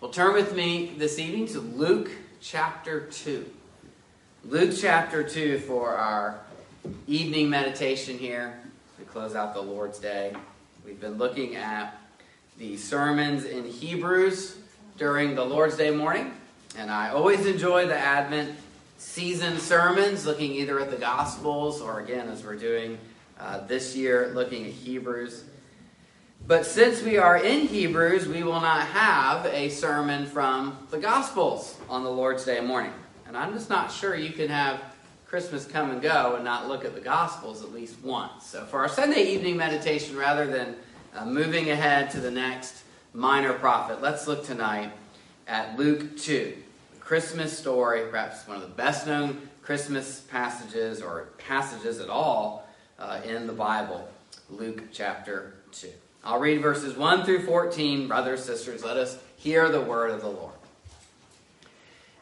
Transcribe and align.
Well, 0.00 0.10
turn 0.10 0.32
with 0.32 0.56
me 0.56 0.94
this 0.96 1.18
evening 1.18 1.46
to 1.48 1.60
Luke 1.60 2.10
chapter 2.40 3.00
2. 3.00 3.44
Luke 4.46 4.70
chapter 4.74 5.22
2 5.22 5.58
for 5.58 5.90
our 5.90 6.40
evening 7.06 7.50
meditation 7.50 8.16
here 8.16 8.58
to 8.98 9.04
close 9.04 9.34
out 9.34 9.52
the 9.52 9.60
Lord's 9.60 9.98
Day. 9.98 10.32
We've 10.86 10.98
been 10.98 11.18
looking 11.18 11.54
at 11.54 12.00
the 12.56 12.78
sermons 12.78 13.44
in 13.44 13.66
Hebrews 13.66 14.56
during 14.96 15.34
the 15.34 15.44
Lord's 15.44 15.76
Day 15.76 15.90
morning, 15.90 16.32
and 16.78 16.90
I 16.90 17.10
always 17.10 17.44
enjoy 17.44 17.86
the 17.86 17.98
Advent 17.98 18.58
season 18.96 19.58
sermons, 19.58 20.24
looking 20.24 20.52
either 20.52 20.80
at 20.80 20.90
the 20.90 20.96
Gospels 20.96 21.82
or 21.82 22.00
again, 22.00 22.30
as 22.30 22.42
we're 22.42 22.56
doing 22.56 22.96
uh, 23.38 23.66
this 23.66 23.94
year, 23.94 24.32
looking 24.34 24.64
at 24.64 24.72
Hebrews. 24.72 25.44
But 26.50 26.66
since 26.66 27.00
we 27.00 27.16
are 27.16 27.36
in 27.36 27.68
Hebrews, 27.68 28.26
we 28.26 28.42
will 28.42 28.60
not 28.60 28.88
have 28.88 29.46
a 29.46 29.68
sermon 29.68 30.26
from 30.26 30.76
the 30.90 30.98
Gospels 30.98 31.78
on 31.88 32.02
the 32.02 32.10
Lord's 32.10 32.44
Day 32.44 32.58
morning. 32.58 32.92
And 33.28 33.36
I'm 33.36 33.52
just 33.52 33.70
not 33.70 33.92
sure 33.92 34.16
you 34.16 34.32
can 34.32 34.48
have 34.48 34.82
Christmas 35.26 35.64
come 35.64 35.92
and 35.92 36.02
go 36.02 36.34
and 36.34 36.44
not 36.44 36.66
look 36.66 36.84
at 36.84 36.96
the 36.96 37.00
Gospels 37.00 37.62
at 37.62 37.72
least 37.72 38.02
once. 38.02 38.46
So 38.46 38.64
for 38.64 38.80
our 38.80 38.88
Sunday 38.88 39.32
evening 39.32 39.56
meditation, 39.56 40.16
rather 40.16 40.44
than 40.44 40.74
uh, 41.14 41.24
moving 41.24 41.70
ahead 41.70 42.10
to 42.10 42.20
the 42.20 42.32
next 42.32 42.82
minor 43.14 43.52
prophet, 43.52 44.02
let's 44.02 44.26
look 44.26 44.44
tonight 44.44 44.90
at 45.46 45.78
Luke 45.78 46.18
2, 46.18 46.56
the 46.94 46.98
Christmas 46.98 47.56
story, 47.56 48.10
perhaps 48.10 48.48
one 48.48 48.56
of 48.56 48.62
the 48.62 48.74
best 48.74 49.06
known 49.06 49.48
Christmas 49.62 50.22
passages 50.22 51.00
or 51.00 51.28
passages 51.38 52.00
at 52.00 52.08
all 52.08 52.68
uh, 52.98 53.20
in 53.24 53.46
the 53.46 53.52
Bible, 53.52 54.08
Luke 54.50 54.88
chapter 54.90 55.54
2. 55.70 55.90
I'll 56.22 56.38
read 56.38 56.60
verses 56.60 56.96
1 56.96 57.24
through 57.24 57.46
14. 57.46 58.08
Brothers, 58.08 58.44
sisters, 58.44 58.84
let 58.84 58.96
us 58.96 59.18
hear 59.36 59.68
the 59.70 59.80
word 59.80 60.10
of 60.10 60.20
the 60.20 60.28
Lord. 60.28 60.54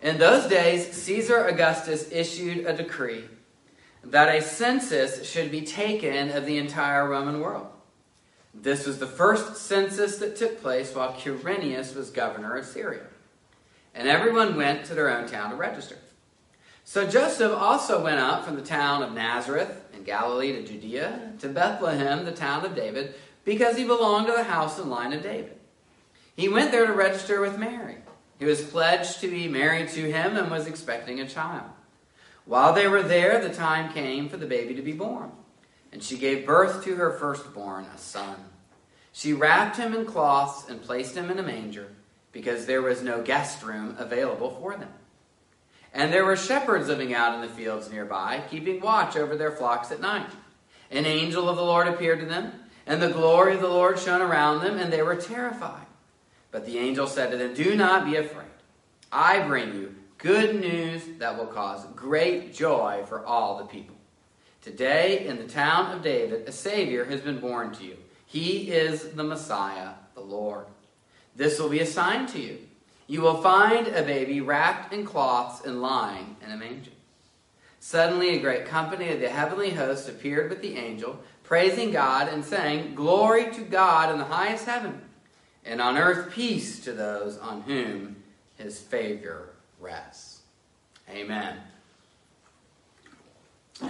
In 0.01 0.19
those 0.19 0.49
days, 0.49 0.93
Caesar 0.93 1.45
Augustus 1.45 2.11
issued 2.13 2.65
a 2.65 2.77
decree 2.77 3.25
that 4.05 4.35
a 4.35 4.41
census 4.41 5.29
should 5.29 5.51
be 5.51 5.63
taken 5.63 6.31
of 6.31 6.47
the 6.47 6.59
entire 6.59 7.09
Roman 7.09 7.41
world. 7.41 7.67
This 8.55 8.87
was 8.87 8.99
the 8.99 9.07
first 9.07 9.57
census 9.57 10.19
that 10.19 10.37
took 10.37 10.63
place 10.63 10.95
while 10.95 11.13
Quirinius 11.13 11.95
was 11.95 12.11
governor 12.11 12.57
of 12.57 12.65
Syria. 12.65 13.05
And 13.95 14.09
everyone 14.09 14.57
went 14.57 14.85
to 14.87 14.95
their 14.95 15.11
own 15.11 15.27
town 15.27 15.51
to 15.51 15.57
register. 15.57 15.97
So 16.85 17.07
Joseph 17.07 17.53
also 17.53 18.03
went 18.03 18.21
up 18.21 18.45
from 18.45 18.55
the 18.55 18.63
town 18.63 19.03
of 19.03 19.13
Nazareth 19.13 19.85
in 19.93 20.05
Galilee 20.05 20.53
to 20.53 20.63
Judea, 20.63 21.33
to 21.41 21.49
Bethlehem, 21.49 22.25
the 22.25 22.33
town 22.33 22.65
of 22.65 22.75
David 22.75 23.15
because 23.49 23.79
he 23.79 23.85
belonged 23.85 24.27
to 24.27 24.35
the 24.35 24.45
house 24.45 24.79
and 24.79 24.91
line 24.91 25.15
of 25.15 25.23
David. 25.23 25.57
He 26.37 26.51
went 26.51 26.71
there 26.71 26.87
to 26.87 26.93
register 26.93 27.41
with 27.41 27.59
Mary. 27.59 27.97
He 28.39 28.45
was 28.45 28.61
pledged 28.61 29.23
to 29.23 29.29
be 29.29 29.49
married 29.49 29.89
to 29.89 30.13
him 30.13 30.37
and 30.37 30.51
was 30.51 30.67
expecting 30.67 31.19
a 31.19 31.27
child. 31.27 31.71
While 32.45 32.75
they 32.75 32.87
were 32.87 33.03
there, 33.03 33.41
the 33.41 33.49
time 33.49 33.95
came 33.95 34.29
for 34.29 34.37
the 34.37 34.45
baby 34.45 34.75
to 34.75 34.83
be 34.83 34.93
born, 34.93 35.33
and 35.93 36.03
she 36.03 36.19
gave 36.19 36.45
birth 36.45 36.85
to 36.85 36.97
her 36.97 37.13
firstborn, 37.13 37.87
a 37.87 37.97
son. 37.97 38.37
She 39.13 39.33
wrapped 39.33 39.79
him 39.79 39.95
in 39.95 40.05
cloths 40.05 40.69
and 40.69 40.83
placed 40.83 41.17
him 41.17 41.31
in 41.31 41.39
a 41.39 41.43
manger 41.43 41.89
because 42.33 42.67
there 42.67 42.83
was 42.83 43.03
no 43.03 43.23
guest 43.23 43.63
room 43.63 43.97
available 43.99 44.51
for 44.61 44.77
them. 44.77 44.93
And 45.95 46.13
there 46.13 46.27
were 46.27 46.37
shepherds 46.37 46.89
living 46.89 47.15
out 47.15 47.35
in 47.35 47.41
the 47.41 47.49
fields 47.49 47.91
nearby, 47.91 48.43
keeping 48.51 48.83
watch 48.83 49.17
over 49.17 49.37
their 49.37 49.53
flocks 49.53 49.91
at 49.91 50.03
night. 50.03 50.29
An 50.91 51.07
angel 51.07 51.49
of 51.49 51.57
the 51.57 51.63
Lord 51.65 51.89
appeared 51.89 52.21
to 52.21 52.27
them 52.27 52.53
and 52.89 53.03
the 53.03 53.11
glory 53.11 53.55
of 53.55 53.61
the 53.61 53.69
Lord 53.69 53.99
shone 53.99 54.23
around 54.23 54.63
them, 54.63 54.79
and 54.79 54.91
they 54.91 55.03
were 55.03 55.15
terrified. 55.15 55.87
But 56.51 56.65
the 56.65 56.79
angel 56.79 57.07
said 57.07 57.31
to 57.31 57.37
them, 57.37 57.53
Do 57.53 57.77
not 57.77 58.07
be 58.07 58.17
afraid. 58.17 58.47
I 59.13 59.41
bring 59.41 59.75
you 59.75 59.95
good 60.17 60.59
news 60.59 61.03
that 61.19 61.37
will 61.37 61.47
cause 61.47 61.85
great 61.95 62.55
joy 62.55 63.05
for 63.07 63.25
all 63.25 63.59
the 63.59 63.67
people. 63.67 63.95
Today, 64.63 65.27
in 65.27 65.37
the 65.37 65.47
town 65.47 65.93
of 65.93 66.03
David, 66.03 66.49
a 66.49 66.53
Savior 66.53 67.05
has 67.05 67.21
been 67.21 67.39
born 67.39 67.73
to 67.75 67.85
you. 67.85 67.97
He 68.25 68.71
is 68.71 69.11
the 69.11 69.25
Messiah, 69.25 69.91
the 70.15 70.21
Lord. 70.21 70.65
This 71.37 71.59
will 71.61 71.69
be 71.69 71.81
a 71.81 71.87
sign 71.87 72.27
to 72.29 72.41
you. 72.41 72.59
You 73.07 73.21
will 73.21 73.43
find 73.43 73.87
a 73.87 74.03
baby 74.03 74.41
wrapped 74.41 74.93
in 74.93 75.05
cloths 75.05 75.65
and 75.65 75.83
lying 75.83 76.37
in 76.45 76.51
a 76.51 76.57
manger. 76.57 76.91
Suddenly, 77.81 78.31
a 78.31 78.41
great 78.41 78.67
company 78.67 79.11
of 79.11 79.21
the 79.21 79.29
heavenly 79.29 79.71
host 79.71 80.09
appeared 80.09 80.51
with 80.51 80.63
the 80.63 80.77
angel 80.77 81.19
praising 81.49 81.91
God 81.91 82.29
and 82.29 82.45
saying, 82.45 82.95
Glory 82.95 83.51
to 83.53 83.63
God 83.63 84.13
in 84.13 84.19
the 84.19 84.27
highest 84.27 84.67
heaven, 84.67 85.01
and 85.65 85.81
on 85.81 85.97
earth 85.97 86.31
peace 86.31 86.79
to 86.81 86.93
those 86.93 87.39
on 87.39 87.63
whom 87.63 88.17
his 88.59 88.79
favor 88.79 89.49
rests. 89.81 90.43
Amen. 91.11 91.57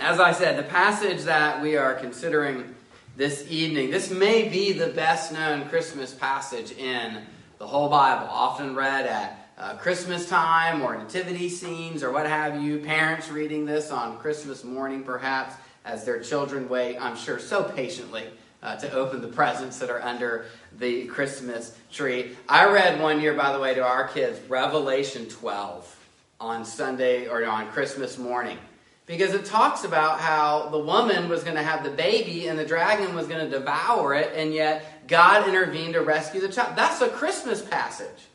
As 0.00 0.20
I 0.20 0.32
said, 0.32 0.56
the 0.56 0.68
passage 0.68 1.22
that 1.22 1.60
we 1.60 1.76
are 1.76 1.94
considering 1.94 2.76
this 3.16 3.50
evening, 3.50 3.90
this 3.90 4.10
may 4.10 4.48
be 4.48 4.72
the 4.72 4.88
best 4.88 5.32
known 5.32 5.68
Christmas 5.68 6.14
passage 6.14 6.70
in 6.72 7.22
the 7.58 7.66
whole 7.66 7.88
Bible, 7.88 8.28
often 8.30 8.76
read 8.76 9.06
at 9.06 9.50
uh, 9.58 9.74
Christmas 9.78 10.28
time 10.28 10.82
or 10.82 10.96
nativity 10.96 11.48
scenes 11.48 12.04
or 12.04 12.12
what 12.12 12.26
have 12.26 12.62
you, 12.62 12.78
parents 12.78 13.28
reading 13.30 13.64
this 13.64 13.90
on 13.90 14.16
Christmas 14.18 14.62
morning 14.62 15.02
perhaps 15.02 15.56
as 15.88 16.04
their 16.04 16.20
children 16.20 16.68
wait, 16.68 16.98
I'm 16.98 17.16
sure, 17.16 17.38
so 17.38 17.64
patiently 17.64 18.24
uh, 18.62 18.76
to 18.76 18.92
open 18.92 19.22
the 19.22 19.28
presents 19.28 19.78
that 19.78 19.88
are 19.88 20.02
under 20.02 20.44
the 20.78 21.06
Christmas 21.06 21.76
tree. 21.90 22.36
I 22.48 22.70
read 22.70 23.00
one 23.00 23.20
year, 23.20 23.34
by 23.34 23.52
the 23.52 23.58
way, 23.58 23.74
to 23.74 23.82
our 23.82 24.06
kids 24.06 24.38
Revelation 24.48 25.28
12 25.28 25.96
on 26.40 26.64
Sunday 26.64 27.26
or 27.26 27.44
on 27.46 27.68
Christmas 27.68 28.18
morning 28.18 28.58
because 29.06 29.32
it 29.32 29.46
talks 29.46 29.84
about 29.84 30.20
how 30.20 30.68
the 30.68 30.78
woman 30.78 31.30
was 31.30 31.42
going 31.42 31.56
to 31.56 31.62
have 31.62 31.82
the 31.82 31.90
baby 31.90 32.48
and 32.48 32.58
the 32.58 32.64
dragon 32.64 33.14
was 33.14 33.26
going 33.26 33.42
to 33.42 33.50
devour 33.50 34.12
it, 34.12 34.32
and 34.36 34.52
yet 34.52 35.08
God 35.08 35.48
intervened 35.48 35.94
to 35.94 36.02
rescue 36.02 36.42
the 36.42 36.48
child. 36.48 36.76
That's 36.76 37.00
a 37.00 37.08
Christmas 37.08 37.62
passage. 37.62 38.26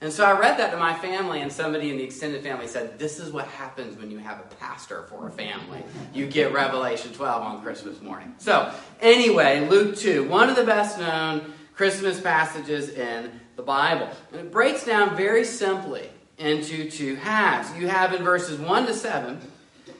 And 0.00 0.12
so 0.12 0.24
I 0.24 0.38
read 0.38 0.58
that 0.58 0.70
to 0.70 0.76
my 0.76 0.94
family, 0.94 1.40
and 1.40 1.52
somebody 1.52 1.90
in 1.90 1.96
the 1.96 2.04
extended 2.04 2.42
family 2.44 2.68
said, 2.68 2.98
This 2.98 3.18
is 3.18 3.32
what 3.32 3.46
happens 3.48 3.98
when 3.98 4.10
you 4.10 4.18
have 4.18 4.38
a 4.38 4.54
pastor 4.56 5.02
for 5.04 5.26
a 5.26 5.30
family. 5.30 5.82
You 6.14 6.26
get 6.26 6.52
Revelation 6.52 7.12
12 7.12 7.42
on 7.42 7.62
Christmas 7.62 8.00
morning. 8.00 8.34
So, 8.38 8.72
anyway, 9.00 9.68
Luke 9.68 9.96
2, 9.96 10.28
one 10.28 10.48
of 10.48 10.56
the 10.56 10.64
best 10.64 10.98
known 10.98 11.52
Christmas 11.74 12.20
passages 12.20 12.90
in 12.90 13.40
the 13.56 13.62
Bible. 13.62 14.08
And 14.30 14.40
it 14.42 14.52
breaks 14.52 14.84
down 14.84 15.16
very 15.16 15.44
simply 15.44 16.08
into 16.38 16.88
two 16.88 17.16
halves. 17.16 17.76
You 17.76 17.88
have 17.88 18.14
in 18.14 18.22
verses 18.22 18.58
1 18.60 18.86
to 18.86 18.94
7 18.94 19.40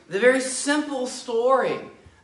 the 0.08 0.20
very 0.20 0.40
simple 0.40 1.06
story 1.06 1.78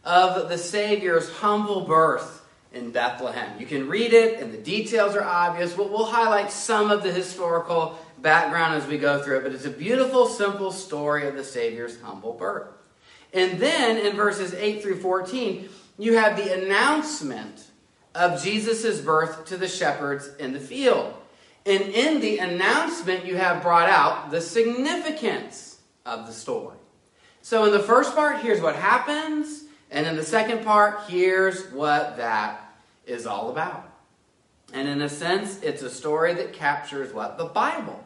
of 0.05 0.49
the 0.49 0.57
Savior's 0.57 1.31
humble 1.31 1.83
birth 1.83 2.44
in 2.75 2.91
Bethlehem. 2.91 3.59
You 3.59 3.67
can 3.67 3.89
read 3.89 4.13
it, 4.13 4.41
and 4.41 4.53
the 4.53 4.59
details 4.59 5.15
are 5.15 5.25
obvious, 5.25 5.73
but 5.73 5.91
we'll 5.91 6.07
highlight 6.07 6.51
some 6.51 6.91
of 6.91 7.03
the 7.03 7.13
historical 7.13 7.99
background 8.19 8.75
as 8.75 8.87
we 8.87 8.99
go 8.99 9.23
through 9.23 9.39
it. 9.39 9.43
But 9.45 9.53
it's 9.53 9.65
a 9.65 9.71
beautiful, 9.71 10.27
simple 10.27 10.73
story 10.73 11.27
of 11.29 11.37
the 11.37 11.45
Savior's 11.45 12.01
humble 12.01 12.33
birth. 12.33 12.69
And 13.33 13.59
then 13.59 13.99
in 13.99 14.17
verses 14.17 14.55
8 14.55 14.83
through 14.83 15.01
14, 15.01 15.69
you 15.99 16.17
have 16.17 16.37
the 16.37 16.53
announcement 16.53 17.67
of 18.15 18.43
Jesus' 18.43 19.01
birth 19.01 19.47
to 19.47 19.57
the 19.57 19.69
shepherds 19.69 20.31
in 20.39 20.53
the 20.53 20.61
field. 20.61 21.15
And 21.67 21.83
in 21.83 22.21
the 22.21 22.39
announcement, 22.39 23.25
you 23.25 23.37
have 23.37 23.63
brought 23.63 23.89
out 23.89 24.31
the 24.31 24.41
significance 24.41 25.79
of 26.05 26.27
the 26.27 26.33
story. 26.33 26.77
So, 27.43 27.65
in 27.65 27.73
the 27.73 27.81
first 27.81 28.15
part, 28.15 28.41
here's 28.41 28.61
what 28.61 28.77
happens. 28.77 29.65
And 29.91 30.07
in 30.07 30.17
the 30.17 30.25
second 30.25 30.65
part, 30.65 31.09
here's 31.09 31.71
what 31.71 32.17
that 32.17 32.64
is 33.07 33.27
all 33.27 33.51
about. 33.51 33.91
And 34.73 34.89
in 34.89 35.03
a 35.03 35.09
sense, 35.09 35.63
it's 35.63 35.83
a 35.83 35.91
story 35.91 36.35
that 36.35 36.53
captures 36.53 37.13
what 37.13 37.39
the 37.39 37.45
Bible 37.45 38.03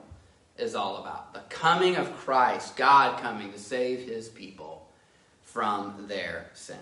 is 0.56 0.75
all 0.75 0.96
about 0.96 1.32
the 1.32 1.40
coming 1.49 1.96
of 1.96 2.12
Christ, 2.17 2.76
God 2.76 3.20
coming 3.20 3.52
to 3.52 3.58
save 3.58 4.08
his 4.08 4.28
people 4.28 4.88
from 5.44 6.06
their 6.08 6.50
sins. 6.52 6.81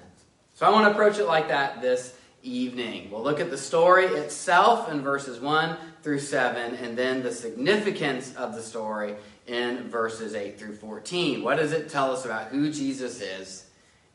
So 0.55 0.67
I 0.67 0.71
want 0.71 0.87
to 0.87 0.93
approach 0.93 1.19
it 1.19 1.27
like 1.27 1.49
that 1.49 1.83
this 1.83 2.17
evening. 2.43 3.11
We'll 3.11 3.23
look 3.23 3.41
at 3.41 3.51
the 3.51 3.59
story 3.59 4.07
itself 4.07 4.91
in 4.91 5.03
verses 5.03 5.41
1 5.41 5.77
through 6.03 6.21
7, 6.21 6.77
and 6.77 6.97
then 6.97 7.23
the 7.23 7.33
significance 7.33 8.35
of 8.37 8.55
the 8.55 8.63
story 8.63 9.17
in 9.47 9.89
verses 9.89 10.35
8 10.35 10.59
through 10.59 10.77
14. 10.77 11.43
What 11.43 11.57
does 11.59 11.73
it 11.73 11.91
tell 11.91 12.13
us 12.13 12.25
about 12.25 12.49
who 12.49 12.71
Jesus 12.73 13.21
is 13.21 13.67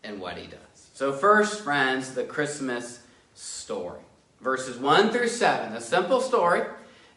and 0.03 0.19
what 0.19 0.37
he 0.37 0.47
does? 0.47 0.89
So, 0.93 1.13
first, 1.13 1.61
friends, 1.61 2.13
the 2.13 2.23
Christmas 2.23 3.00
story. 3.41 4.01
Verses 4.39 4.77
1 4.77 5.11
through 5.11 5.27
7, 5.27 5.73
a 5.73 5.81
simple 5.81 6.21
story 6.21 6.61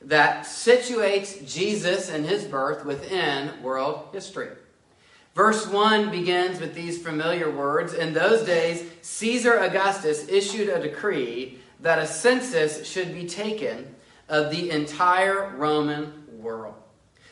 that 0.00 0.44
situates 0.44 1.47
Jesus 1.53 2.11
and 2.11 2.25
his 2.25 2.44
birth 2.44 2.85
within 2.85 3.62
world 3.62 4.09
history. 4.12 4.49
Verse 5.35 5.67
1 5.67 6.11
begins 6.11 6.61
with 6.61 6.75
these 6.75 7.03
familiar 7.03 7.50
words 7.50 7.93
In 7.93 8.15
those 8.15 8.47
days, 8.47 8.85
Caesar 9.03 9.59
Augustus 9.59 10.29
issued 10.29 10.69
a 10.69 10.81
decree 10.81 11.59
that 11.81 11.99
a 11.99 12.06
census 12.06 12.87
should 12.87 13.15
be 13.15 13.26
taken 13.26 13.94
of 14.29 14.50
the 14.50 14.71
entire 14.71 15.50
Roman 15.56 16.25
world. 16.38 16.75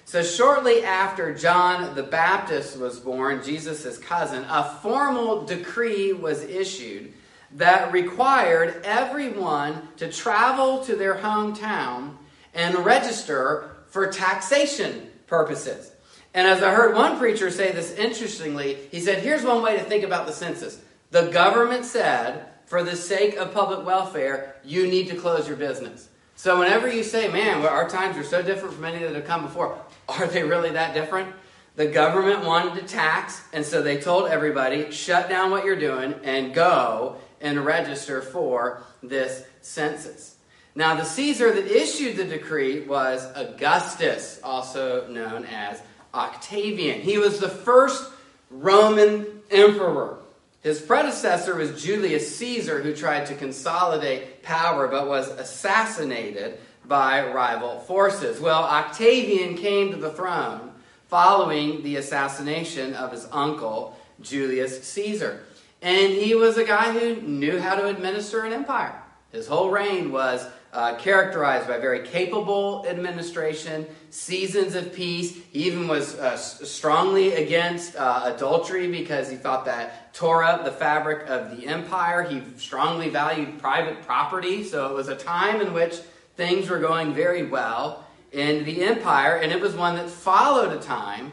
So, 0.04 0.22
shortly 0.22 0.84
after 0.84 1.34
John 1.34 1.94
the 1.94 2.02
Baptist 2.02 2.76
was 2.76 2.98
born, 2.98 3.42
Jesus' 3.42 3.96
cousin, 3.98 4.44
a 4.48 4.64
formal 4.82 5.46
decree 5.46 6.12
was 6.12 6.42
issued 6.42 7.14
that 7.54 7.92
required 7.92 8.80
everyone 8.84 9.88
to 9.98 10.10
travel 10.10 10.84
to 10.84 10.96
their 10.96 11.16
hometown 11.16 12.16
and 12.54 12.78
register 12.78 13.70
for 13.88 14.06
taxation 14.06 15.08
purposes. 15.26 15.92
And 16.34 16.46
as 16.46 16.62
I 16.62 16.72
heard 16.72 16.94
one 16.94 17.18
preacher 17.18 17.50
say 17.50 17.72
this 17.72 17.94
interestingly, 17.94 18.78
he 18.90 19.00
said, 19.00 19.18
Here's 19.18 19.42
one 19.42 19.62
way 19.62 19.76
to 19.76 19.84
think 19.84 20.02
about 20.02 20.26
the 20.26 20.32
census. 20.32 20.80
The 21.10 21.30
government 21.30 21.84
said, 21.84 22.46
for 22.72 22.82
the 22.82 22.96
sake 22.96 23.36
of 23.36 23.52
public 23.52 23.84
welfare, 23.84 24.56
you 24.64 24.86
need 24.86 25.08
to 25.08 25.14
close 25.14 25.46
your 25.46 25.58
business. 25.58 26.08
So 26.36 26.58
whenever 26.58 26.90
you 26.90 27.02
say, 27.02 27.28
man, 27.28 27.64
our 27.66 27.86
times 27.86 28.16
are 28.16 28.24
so 28.24 28.40
different 28.42 28.74
from 28.74 28.86
any 28.86 29.00
that 29.04 29.14
have 29.14 29.26
come 29.26 29.42
before, 29.42 29.78
are 30.08 30.26
they 30.26 30.42
really 30.42 30.70
that 30.70 30.94
different? 30.94 31.34
The 31.76 31.86
government 31.86 32.46
wanted 32.46 32.80
to 32.80 32.86
tax, 32.86 33.42
and 33.52 33.62
so 33.62 33.82
they 33.82 34.00
told 34.00 34.30
everybody, 34.30 34.90
shut 34.90 35.28
down 35.28 35.50
what 35.50 35.66
you're 35.66 35.78
doing 35.78 36.14
and 36.24 36.54
go 36.54 37.16
and 37.42 37.64
register 37.64 38.22
for 38.22 38.82
this 39.02 39.44
census. 39.60 40.36
Now, 40.74 40.94
the 40.94 41.04
Caesar 41.04 41.52
that 41.52 41.66
issued 41.66 42.16
the 42.16 42.24
decree 42.24 42.80
was 42.80 43.26
Augustus, 43.34 44.40
also 44.42 45.06
known 45.08 45.44
as 45.44 45.82
Octavian. 46.14 47.02
He 47.02 47.18
was 47.18 47.40
the 47.40 47.48
first 47.48 48.10
Roman 48.50 49.26
emperor. 49.50 50.18
His 50.62 50.80
predecessor 50.80 51.56
was 51.56 51.82
Julius 51.82 52.36
Caesar, 52.36 52.80
who 52.80 52.94
tried 52.94 53.26
to 53.26 53.34
consolidate 53.34 54.42
power 54.42 54.88
but 54.88 55.08
was 55.08 55.28
assassinated 55.28 56.58
by 56.86 57.26
rival 57.32 57.80
forces. 57.80 58.40
Well, 58.40 58.62
Octavian 58.62 59.56
came 59.56 59.90
to 59.90 59.96
the 59.96 60.10
throne 60.10 60.72
following 61.08 61.82
the 61.82 61.96
assassination 61.96 62.94
of 62.94 63.12
his 63.12 63.28
uncle, 63.32 63.98
Julius 64.20 64.82
Caesar. 64.84 65.44
And 65.82 66.12
he 66.12 66.34
was 66.34 66.56
a 66.56 66.64
guy 66.64 66.92
who 66.92 67.20
knew 67.20 67.58
how 67.58 67.74
to 67.74 67.88
administer 67.88 68.44
an 68.44 68.52
empire. 68.52 69.02
His 69.32 69.48
whole 69.48 69.70
reign 69.70 70.12
was 70.12 70.46
uh, 70.72 70.94
characterized 70.96 71.66
by 71.66 71.78
very 71.78 72.06
capable 72.06 72.86
administration, 72.88 73.86
seasons 74.10 74.74
of 74.74 74.94
peace. 74.94 75.36
He 75.52 75.64
even 75.64 75.88
was 75.88 76.14
uh, 76.18 76.36
strongly 76.36 77.34
against 77.34 77.96
uh, 77.96 78.32
adultery 78.34 78.90
because 78.90 79.28
he 79.28 79.36
thought 79.36 79.64
that 79.66 80.14
tore 80.14 80.44
up 80.44 80.64
the 80.64 80.70
fabric 80.70 81.28
of 81.28 81.56
the 81.56 81.66
empire. 81.66 82.22
He 82.22 82.42
strongly 82.56 83.10
valued 83.10 83.58
private 83.58 84.02
property, 84.06 84.64
so 84.64 84.88
it 84.88 84.94
was 84.94 85.08
a 85.08 85.16
time 85.16 85.60
in 85.60 85.72
which 85.72 85.96
things 86.36 86.70
were 86.70 86.78
going 86.78 87.12
very 87.12 87.44
well 87.44 88.06
in 88.30 88.64
the 88.64 88.82
empire, 88.82 89.36
and 89.36 89.52
it 89.52 89.60
was 89.60 89.74
one 89.74 89.96
that 89.96 90.08
followed 90.08 90.72
a 90.72 90.80
time 90.80 91.32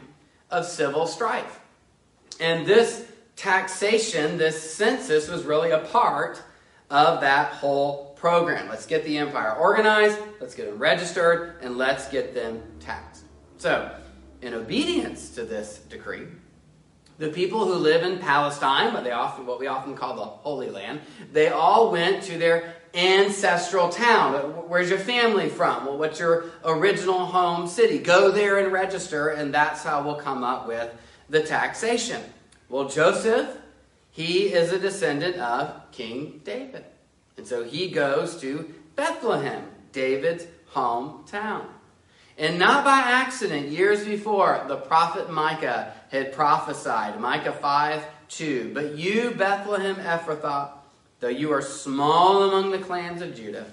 of 0.50 0.66
civil 0.66 1.06
strife. 1.06 1.60
And 2.38 2.66
this 2.66 3.09
taxation, 3.40 4.36
this 4.36 4.74
census, 4.74 5.26
was 5.28 5.44
really 5.44 5.70
a 5.70 5.78
part 5.78 6.42
of 6.90 7.22
that 7.22 7.52
whole 7.52 8.12
program. 8.16 8.68
Let's 8.68 8.84
get 8.84 9.02
the 9.04 9.16
empire 9.16 9.54
organized, 9.54 10.18
let's 10.40 10.54
get 10.54 10.66
them 10.66 10.78
registered, 10.78 11.56
and 11.62 11.78
let's 11.78 12.06
get 12.10 12.34
them 12.34 12.62
taxed. 12.80 13.24
So, 13.56 13.94
in 14.42 14.52
obedience 14.52 15.30
to 15.36 15.44
this 15.44 15.78
decree, 15.88 16.26
the 17.16 17.28
people 17.28 17.64
who 17.64 17.74
live 17.74 18.02
in 18.02 18.18
Palestine, 18.18 18.92
what 18.92 19.04
they 19.04 19.10
often 19.10 19.46
what 19.46 19.58
we 19.58 19.66
often 19.68 19.94
call 19.94 20.16
the 20.16 20.24
Holy 20.24 20.68
Land, 20.68 21.00
they 21.32 21.48
all 21.48 21.90
went 21.90 22.22
to 22.24 22.36
their 22.36 22.74
ancestral 22.92 23.88
town. 23.88 24.34
Where's 24.68 24.90
your 24.90 24.98
family 24.98 25.48
from? 25.48 25.86
Well, 25.86 25.96
what's 25.96 26.18
your 26.18 26.50
original 26.62 27.24
home 27.24 27.66
city? 27.66 27.98
Go 27.98 28.30
there 28.30 28.58
and 28.58 28.70
register, 28.70 29.28
and 29.28 29.52
that's 29.54 29.82
how 29.82 30.02
we'll 30.02 30.16
come 30.16 30.44
up 30.44 30.68
with 30.68 30.92
the 31.30 31.42
taxation. 31.42 32.20
Well, 32.70 32.88
Joseph, 32.88 33.58
he 34.12 34.54
is 34.54 34.72
a 34.72 34.78
descendant 34.78 35.36
of 35.36 35.90
King 35.90 36.40
David. 36.44 36.84
And 37.36 37.44
so 37.44 37.64
he 37.64 37.90
goes 37.90 38.40
to 38.42 38.72
Bethlehem, 38.94 39.64
David's 39.90 40.46
hometown. 40.72 41.66
And 42.38 42.60
not 42.60 42.84
by 42.84 43.00
accident, 43.00 43.70
years 43.70 44.04
before, 44.04 44.64
the 44.68 44.76
prophet 44.76 45.30
Micah 45.30 45.92
had 46.10 46.32
prophesied, 46.32 47.20
Micah 47.20 47.52
5 47.52 48.04
2. 48.28 48.70
But 48.72 48.96
you, 48.96 49.32
Bethlehem 49.32 49.96
Ephrathah, 49.96 50.70
though 51.18 51.28
you 51.28 51.52
are 51.52 51.60
small 51.60 52.44
among 52.44 52.70
the 52.70 52.78
clans 52.78 53.20
of 53.20 53.34
Judah, 53.34 53.66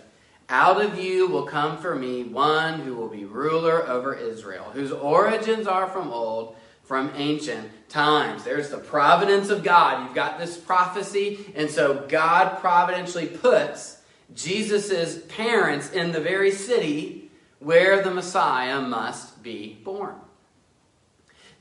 out 0.50 0.84
of 0.84 0.98
you 0.98 1.28
will 1.28 1.46
come 1.46 1.78
for 1.78 1.94
me 1.94 2.24
one 2.24 2.80
who 2.80 2.96
will 2.96 3.10
be 3.10 3.26
ruler 3.26 3.88
over 3.88 4.16
Israel, 4.16 4.72
whose 4.74 4.92
origins 4.92 5.68
are 5.68 5.88
from 5.88 6.12
old 6.12 6.56
from 6.88 7.12
ancient 7.16 7.70
times. 7.90 8.44
There's 8.44 8.70
the 8.70 8.78
providence 8.78 9.50
of 9.50 9.64
God. 9.64 10.06
You've 10.06 10.16
got 10.16 10.40
this 10.40 10.58
prophecy, 10.58 11.52
and 11.54 11.70
so 11.70 12.06
God 12.08 12.60
providentially 12.60 13.28
puts 13.28 14.02
Jesus' 14.34 15.22
parents 15.28 15.92
in 15.92 16.14
the 16.14 16.22
very 16.22 16.52
city 16.52 17.30
where 17.60 18.02
the 18.02 18.12
Messiah 18.12 18.82
must 18.82 19.44
be 19.44 19.78
born. 19.84 20.16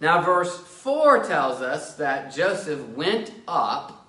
Now, 0.01 0.23
verse 0.23 0.57
4 0.57 1.25
tells 1.25 1.61
us 1.63 1.95
that 1.95 2.35
Joseph 2.35 2.81
went 2.91 3.33
up 3.49 4.07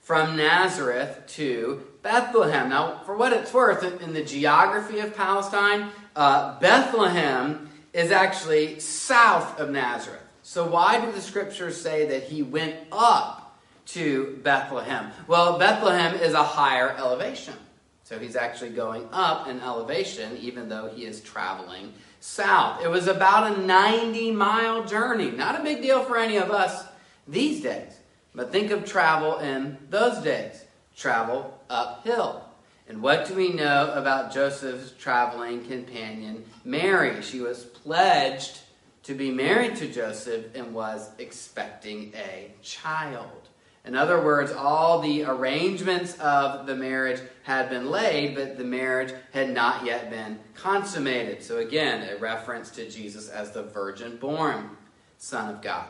from 0.00 0.36
Nazareth 0.36 1.24
to 1.28 1.86
Bethlehem. 2.02 2.68
Now, 2.68 3.00
for 3.04 3.16
what 3.16 3.32
it's 3.32 3.52
worth, 3.52 4.02
in 4.02 4.12
the 4.12 4.24
geography 4.24 4.98
of 5.00 5.16
Palestine, 5.16 5.90
uh, 6.14 6.58
Bethlehem 6.60 7.70
is 7.92 8.10
actually 8.10 8.80
south 8.80 9.58
of 9.58 9.70
Nazareth. 9.70 10.20
So, 10.50 10.66
why 10.66 11.00
do 11.00 11.12
the 11.12 11.20
scriptures 11.20 11.80
say 11.80 12.06
that 12.06 12.24
he 12.24 12.42
went 12.42 12.74
up 12.90 13.56
to 13.86 14.36
Bethlehem? 14.42 15.12
Well, 15.28 15.60
Bethlehem 15.60 16.16
is 16.16 16.32
a 16.32 16.42
higher 16.42 16.90
elevation. 16.90 17.54
So, 18.02 18.18
he's 18.18 18.34
actually 18.34 18.70
going 18.70 19.08
up 19.12 19.46
in 19.46 19.60
elevation, 19.60 20.36
even 20.38 20.68
though 20.68 20.88
he 20.88 21.04
is 21.04 21.20
traveling 21.20 21.92
south. 22.18 22.82
It 22.82 22.88
was 22.88 23.06
about 23.06 23.58
a 23.58 23.60
90 23.60 24.32
mile 24.32 24.84
journey. 24.84 25.30
Not 25.30 25.60
a 25.60 25.62
big 25.62 25.82
deal 25.82 26.02
for 26.02 26.16
any 26.16 26.36
of 26.36 26.50
us 26.50 26.84
these 27.28 27.62
days. 27.62 27.92
But 28.34 28.50
think 28.50 28.72
of 28.72 28.84
travel 28.84 29.38
in 29.38 29.78
those 29.88 30.18
days 30.18 30.64
travel 30.96 31.60
uphill. 31.70 32.44
And 32.88 33.00
what 33.00 33.28
do 33.28 33.34
we 33.34 33.52
know 33.52 33.92
about 33.94 34.34
Joseph's 34.34 35.00
traveling 35.00 35.64
companion, 35.64 36.44
Mary? 36.64 37.22
She 37.22 37.40
was 37.40 37.62
pledged 37.62 38.62
to 39.10 39.16
be 39.16 39.28
married 39.32 39.74
to 39.74 39.88
Joseph 39.88 40.54
and 40.54 40.72
was 40.72 41.10
expecting 41.18 42.12
a 42.14 42.54
child. 42.62 43.48
In 43.84 43.96
other 43.96 44.24
words, 44.24 44.52
all 44.52 45.00
the 45.00 45.24
arrangements 45.24 46.16
of 46.20 46.64
the 46.68 46.76
marriage 46.76 47.20
had 47.42 47.68
been 47.68 47.90
laid, 47.90 48.36
but 48.36 48.56
the 48.56 48.62
marriage 48.62 49.12
had 49.32 49.52
not 49.52 49.84
yet 49.84 50.10
been 50.10 50.38
consummated. 50.54 51.42
So, 51.42 51.58
again, 51.58 52.08
a 52.08 52.18
reference 52.18 52.70
to 52.70 52.88
Jesus 52.88 53.28
as 53.28 53.50
the 53.50 53.64
virgin 53.64 54.16
born 54.16 54.76
Son 55.18 55.52
of 55.52 55.60
God. 55.60 55.88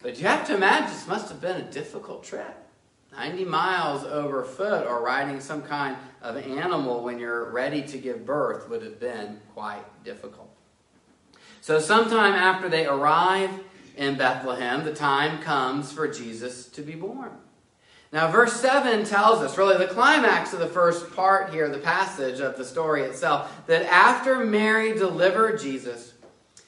But 0.00 0.20
you 0.20 0.28
have 0.28 0.46
to 0.46 0.54
imagine 0.54 0.90
this 0.90 1.08
must 1.08 1.30
have 1.30 1.40
been 1.40 1.56
a 1.56 1.68
difficult 1.72 2.22
trip. 2.22 2.54
90 3.10 3.46
miles 3.46 4.04
over 4.04 4.44
foot 4.44 4.86
or 4.86 5.02
riding 5.02 5.40
some 5.40 5.62
kind 5.62 5.96
of 6.22 6.36
animal 6.36 7.02
when 7.02 7.18
you're 7.18 7.50
ready 7.50 7.82
to 7.82 7.98
give 7.98 8.24
birth 8.24 8.68
would 8.68 8.82
have 8.84 9.00
been 9.00 9.40
quite 9.54 9.82
difficult. 10.04 10.47
So, 11.60 11.78
sometime 11.80 12.32
after 12.32 12.68
they 12.68 12.86
arrive 12.86 13.50
in 13.96 14.16
Bethlehem, 14.16 14.84
the 14.84 14.94
time 14.94 15.42
comes 15.42 15.92
for 15.92 16.08
Jesus 16.08 16.66
to 16.68 16.82
be 16.82 16.94
born. 16.94 17.32
Now, 18.10 18.30
verse 18.30 18.54
7 18.54 19.04
tells 19.04 19.42
us, 19.42 19.58
really 19.58 19.76
the 19.76 19.92
climax 19.92 20.54
of 20.54 20.60
the 20.60 20.66
first 20.66 21.14
part 21.14 21.52
here, 21.52 21.68
the 21.68 21.78
passage 21.78 22.40
of 22.40 22.56
the 22.56 22.64
story 22.64 23.02
itself, 23.02 23.66
that 23.66 23.82
after 23.82 24.44
Mary 24.44 24.94
delivered 24.94 25.60
Jesus, 25.60 26.14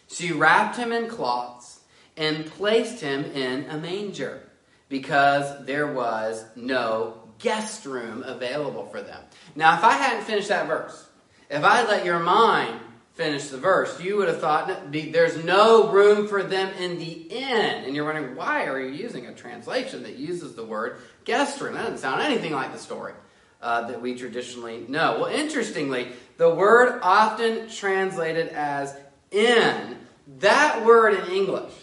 she 0.09 0.33
wrapped 0.33 0.77
him 0.77 0.93
in 0.93 1.09
cloths 1.09 1.81
and 2.17 2.45
placed 2.45 3.01
him 3.01 3.25
in 3.25 3.65
a 3.71 3.79
manger 3.79 4.43
because 4.91 5.65
there 5.65 5.91
was 5.91 6.45
no 6.57 7.15
guest 7.39 7.87
room 7.87 8.23
available 8.25 8.85
for 8.87 9.01
them. 9.01 9.23
Now, 9.57 9.79
if 9.79 9.85
I 9.85 9.93
hadn't 9.93 10.25
finished 10.25 10.49
that 10.49 10.67
verse, 10.67 11.09
if 11.49 11.65
I 11.65 11.87
let 11.87 12.05
your 12.05 12.19
mind 12.19 12.81
finish 13.21 13.49
the 13.49 13.59
verse, 13.59 14.01
you 14.01 14.17
would 14.17 14.29
have 14.29 14.41
thought 14.41 14.91
there's 14.91 15.45
no 15.45 15.91
room 15.91 16.27
for 16.27 16.43
them 16.43 16.73
in 16.79 16.99
the 16.99 17.13
inn. 17.13 17.85
And 17.85 17.95
you're 17.95 18.07
wondering, 18.07 18.35
why 18.35 18.65
are 18.65 18.81
you 18.81 18.95
using 18.95 19.27
a 19.27 19.35
translation 19.35 20.05
that 20.05 20.17
uses 20.17 20.55
the 20.55 20.65
word 20.65 20.97
guest 21.27 21.61
room? 21.61 21.75
That 21.75 21.83
doesn't 21.83 21.99
sound 21.99 22.23
anything 22.23 22.53
like 22.53 22.73
the 22.73 22.79
story 22.79 23.13
uh, 23.61 23.89
that 23.89 24.01
we 24.01 24.15
traditionally 24.15 24.87
know. 24.89 25.19
Well, 25.21 25.27
interestingly, 25.27 26.13
the 26.39 26.49
word 26.55 27.01
often 27.03 27.69
translated 27.69 28.49
as 28.49 28.97
inn, 29.31 29.99
that 30.39 30.87
word 30.87 31.13
in 31.13 31.31
English 31.31 31.75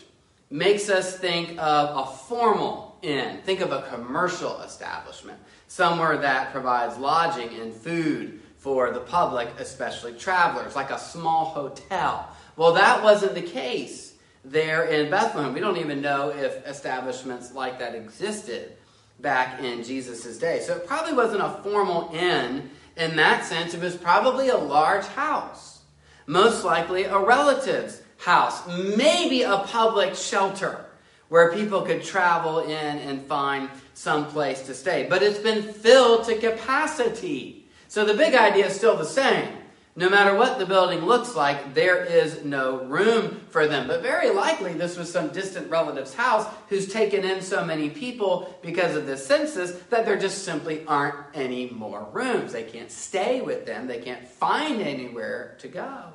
makes 0.50 0.90
us 0.90 1.20
think 1.20 1.52
of 1.60 2.08
a 2.08 2.12
formal 2.18 2.98
inn. 3.04 3.42
Think 3.44 3.62
of 3.62 3.72
a 3.72 3.84
commercial 3.84 4.60
establishment, 4.62 5.38
somewhere 5.68 6.18
that 6.18 6.52
provides 6.52 6.98
lodging 6.98 7.50
and 7.60 7.72
food 7.72 8.42
for 8.68 8.92
the 8.92 9.00
public, 9.00 9.48
especially 9.60 10.12
travelers, 10.12 10.76
like 10.76 10.90
a 10.90 11.00
small 11.00 11.46
hotel. 11.46 12.28
Well, 12.58 12.74
that 12.74 13.02
wasn't 13.02 13.34
the 13.34 13.42
case 13.42 14.16
there 14.44 14.84
in 14.84 15.10
Bethlehem. 15.10 15.54
We 15.54 15.62
don't 15.62 15.78
even 15.78 16.02
know 16.02 16.32
if 16.32 16.68
establishments 16.68 17.54
like 17.54 17.80
that 17.80 17.96
existed 17.96 18.74
back 19.22 19.64
in 19.64 19.86
Jesus' 19.86 20.38
day. 20.38 20.60
So 20.60 20.76
it 20.76 20.86
probably 20.86 21.14
wasn't 21.14 21.44
a 21.44 21.62
formal 21.64 22.12
inn 22.14 22.70
in 22.98 23.16
that 23.16 23.46
sense. 23.46 23.74
It 23.74 23.80
was 23.80 23.96
probably 23.96 24.50
a 24.50 24.58
large 24.58 25.06
house, 25.06 25.80
most 26.26 26.66
likely 26.66 27.06
a 27.06 27.18
relative's 27.18 28.02
house, 28.18 28.68
maybe 28.98 29.44
a 29.44 29.60
public 29.60 30.14
shelter 30.14 30.88
where 31.30 31.54
people 31.54 31.84
could 31.84 32.04
travel 32.04 32.60
in 32.60 32.98
and 33.00 33.22
find 33.28 33.70
some 33.94 34.26
place 34.26 34.64
to 34.64 34.74
stay. 34.74 35.08
But 35.10 35.24
it's 35.24 35.40
been 35.40 35.64
filled 35.64 36.26
to 36.26 36.36
capacity. 36.38 37.64
So 37.88 38.06
the 38.06 38.14
big 38.14 38.34
idea 38.34 38.68
is 38.68 38.76
still 38.76 38.98
the 38.98 39.06
same. 39.06 39.50
No 39.98 40.12
matter 40.12 40.36
what 40.36 40.60
the 40.60 40.66
building 40.68 41.04
looks 41.04 41.36
like, 41.36 41.74
there 41.74 42.04
is 42.04 42.46
no 42.46 42.84
room 42.84 43.42
for 43.50 43.66
them. 43.66 43.88
But 43.88 44.04
very 44.04 44.30
likely, 44.30 44.74
this 44.74 44.96
was 44.96 45.12
some 45.12 45.30
distant 45.30 45.72
relative's 45.72 46.14
house 46.14 46.46
who's 46.70 46.94
taken 46.94 47.26
in 47.26 47.42
so 47.42 47.66
many 47.66 47.90
people 47.90 48.56
because 48.62 48.96
of 48.96 49.08
the 49.08 49.18
census 49.18 49.72
that 49.90 50.06
there 50.06 50.16
just 50.16 50.46
simply 50.46 50.86
aren't 50.86 51.16
any 51.34 51.72
more 51.72 52.08
rooms. 52.14 52.54
They 52.54 52.62
can't 52.62 52.92
stay 52.92 53.42
with 53.42 53.66
them, 53.66 53.88
they 53.88 54.00
can't 54.00 54.28
find 54.28 54.84
anywhere 54.84 55.56
to 55.62 55.68
go. 55.68 56.14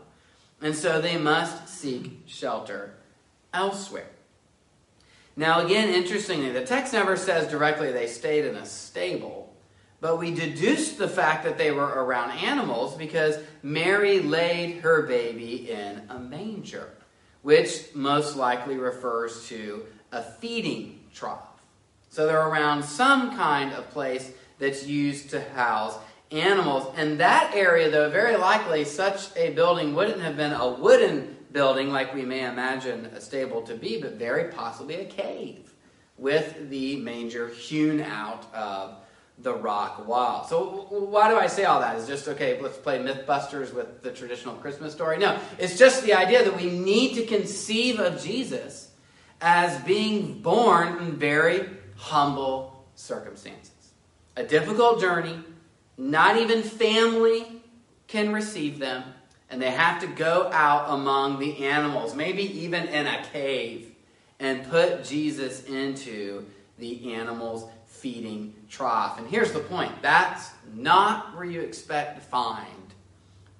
And 0.60 0.76
so 0.76 1.00
they 1.00 1.18
must 1.18 1.68
seek 1.68 2.20
shelter 2.26 2.94
elsewhere. 3.52 4.06
Now, 5.34 5.64
again, 5.64 5.88
interestingly, 5.88 6.50
the 6.50 6.64
text 6.64 6.92
never 6.92 7.16
says 7.16 7.50
directly 7.50 7.90
they 7.90 8.06
stayed 8.06 8.44
in 8.44 8.54
a 8.54 8.64
stable. 8.64 9.41
But 10.02 10.18
we 10.18 10.34
deduced 10.34 10.98
the 10.98 11.06
fact 11.06 11.44
that 11.44 11.58
they 11.58 11.70
were 11.70 11.86
around 11.86 12.32
animals 12.32 12.96
because 12.96 13.38
Mary 13.62 14.18
laid 14.18 14.78
her 14.78 15.02
baby 15.02 15.70
in 15.70 16.02
a 16.08 16.18
manger, 16.18 16.90
which 17.42 17.94
most 17.94 18.36
likely 18.36 18.78
refers 18.78 19.46
to 19.46 19.86
a 20.10 20.20
feeding 20.20 21.04
trough. 21.14 21.48
So 22.10 22.26
they're 22.26 22.48
around 22.48 22.82
some 22.82 23.36
kind 23.36 23.72
of 23.74 23.88
place 23.90 24.32
that's 24.58 24.84
used 24.84 25.30
to 25.30 25.40
house 25.40 25.96
animals. 26.32 26.92
And 26.96 27.20
that 27.20 27.52
area, 27.54 27.88
though, 27.88 28.10
very 28.10 28.36
likely 28.36 28.84
such 28.84 29.28
a 29.36 29.50
building 29.50 29.94
wouldn't 29.94 30.20
have 30.20 30.36
been 30.36 30.52
a 30.52 30.68
wooden 30.68 31.36
building 31.52 31.92
like 31.92 32.12
we 32.12 32.24
may 32.24 32.44
imagine 32.44 33.06
a 33.06 33.20
stable 33.20 33.62
to 33.62 33.76
be, 33.76 34.02
but 34.02 34.14
very 34.14 34.50
possibly 34.52 34.96
a 34.96 35.04
cave 35.04 35.72
with 36.18 36.70
the 36.70 36.96
manger 36.96 37.46
hewn 37.50 38.00
out 38.00 38.52
of 38.52 38.96
the 39.38 39.54
rock 39.54 40.06
wall. 40.06 40.44
So 40.44 40.86
why 40.90 41.28
do 41.28 41.36
I 41.36 41.46
say 41.46 41.64
all 41.64 41.80
that? 41.80 41.96
Is 41.96 42.06
just 42.06 42.28
okay, 42.28 42.60
let's 42.60 42.76
play 42.76 42.98
Mythbusters 42.98 43.72
with 43.72 44.02
the 44.02 44.10
traditional 44.10 44.54
Christmas 44.54 44.92
story? 44.92 45.18
No, 45.18 45.38
it's 45.58 45.78
just 45.78 46.04
the 46.04 46.14
idea 46.14 46.44
that 46.44 46.56
we 46.56 46.70
need 46.70 47.14
to 47.14 47.26
conceive 47.26 47.98
of 47.98 48.22
Jesus 48.22 48.90
as 49.40 49.82
being 49.82 50.40
born 50.40 50.98
in 50.98 51.16
very 51.16 51.68
humble 51.96 52.84
circumstances. 52.94 53.70
A 54.36 54.44
difficult 54.44 55.00
journey, 55.00 55.38
not 55.98 56.36
even 56.36 56.62
family 56.62 57.62
can 58.06 58.32
receive 58.32 58.78
them, 58.78 59.02
and 59.50 59.60
they 59.60 59.70
have 59.70 60.00
to 60.00 60.06
go 60.06 60.50
out 60.52 60.86
among 60.88 61.38
the 61.38 61.66
animals, 61.66 62.14
maybe 62.14 62.42
even 62.60 62.86
in 62.86 63.06
a 63.06 63.24
cave, 63.32 63.92
and 64.38 64.68
put 64.70 65.04
Jesus 65.04 65.64
into 65.64 66.46
the 66.78 67.14
animals' 67.14 67.66
feeding 68.02 68.52
trough. 68.68 69.16
And 69.18 69.28
here's 69.28 69.52
the 69.52 69.60
point 69.60 69.92
that's 70.02 70.50
not 70.74 71.36
where 71.36 71.44
you 71.44 71.60
expect 71.60 72.16
to 72.16 72.20
find 72.20 72.66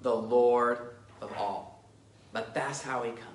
the 0.01 0.13
Lord 0.13 0.77
of 1.21 1.31
all. 1.37 1.87
But 2.33 2.53
that's 2.53 2.81
how 2.81 3.03
he 3.03 3.11
comes 3.11 3.29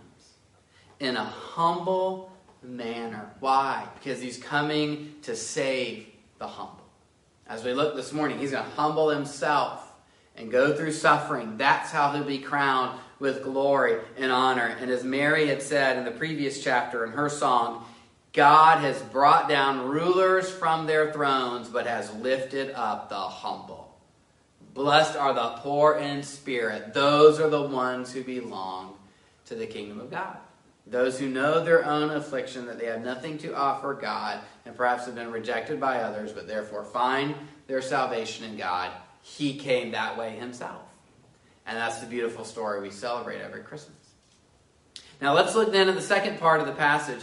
in 1.00 1.16
a 1.16 1.24
humble 1.24 2.30
manner. 2.62 3.30
Why? 3.40 3.88
Because 3.94 4.20
he's 4.20 4.36
coming 4.36 5.14
to 5.22 5.34
save 5.34 6.06
the 6.38 6.46
humble. 6.46 6.84
As 7.46 7.64
we 7.64 7.72
look 7.72 7.96
this 7.96 8.12
morning, 8.12 8.38
he's 8.38 8.50
going 8.50 8.64
to 8.64 8.70
humble 8.70 9.08
himself 9.08 9.90
and 10.36 10.50
go 10.50 10.76
through 10.76 10.92
suffering. 10.92 11.56
That's 11.56 11.90
how 11.90 12.12
he'll 12.12 12.24
be 12.24 12.38
crowned 12.38 12.98
with 13.18 13.42
glory 13.42 13.98
and 14.18 14.30
honor. 14.30 14.76
And 14.80 14.90
as 14.90 15.02
Mary 15.02 15.46
had 15.46 15.62
said 15.62 15.96
in 15.96 16.04
the 16.04 16.10
previous 16.10 16.62
chapter 16.62 17.04
in 17.04 17.12
her 17.12 17.30
song, 17.30 17.86
God 18.32 18.80
has 18.80 19.00
brought 19.02 19.48
down 19.48 19.88
rulers 19.88 20.50
from 20.50 20.86
their 20.86 21.12
thrones, 21.12 21.68
but 21.68 21.86
has 21.86 22.14
lifted 22.14 22.70
up 22.74 23.08
the 23.08 23.16
humble. 23.16 23.96
Blessed 24.74 25.16
are 25.16 25.34
the 25.34 25.58
poor 25.60 25.94
in 25.94 26.22
spirit. 26.22 26.94
Those 26.94 27.40
are 27.40 27.50
the 27.50 27.62
ones 27.62 28.12
who 28.12 28.22
belong 28.22 28.96
to 29.46 29.54
the 29.54 29.66
kingdom 29.66 29.98
of 29.98 30.10
God. 30.10 30.36
Those 30.86 31.18
who 31.18 31.28
know 31.28 31.62
their 31.62 31.84
own 31.84 32.10
affliction, 32.10 32.66
that 32.66 32.78
they 32.78 32.86
have 32.86 33.04
nothing 33.04 33.38
to 33.38 33.54
offer 33.54 33.92
God, 33.94 34.40
and 34.64 34.76
perhaps 34.76 35.06
have 35.06 35.14
been 35.14 35.32
rejected 35.32 35.80
by 35.80 35.98
others, 35.98 36.32
but 36.32 36.46
therefore 36.46 36.84
find 36.84 37.34
their 37.66 37.82
salvation 37.82 38.44
in 38.44 38.56
God. 38.56 38.90
He 39.22 39.58
came 39.58 39.92
that 39.92 40.16
way 40.16 40.36
himself. 40.36 40.82
And 41.66 41.76
that's 41.76 41.98
the 41.98 42.06
beautiful 42.06 42.44
story 42.44 42.80
we 42.80 42.90
celebrate 42.90 43.40
every 43.40 43.62
Christmas. 43.62 43.96
Now 45.20 45.34
let's 45.34 45.54
look 45.54 45.72
then 45.72 45.88
at 45.88 45.94
the 45.94 46.00
second 46.00 46.38
part 46.38 46.60
of 46.60 46.66
the 46.66 46.72
passage 46.72 47.20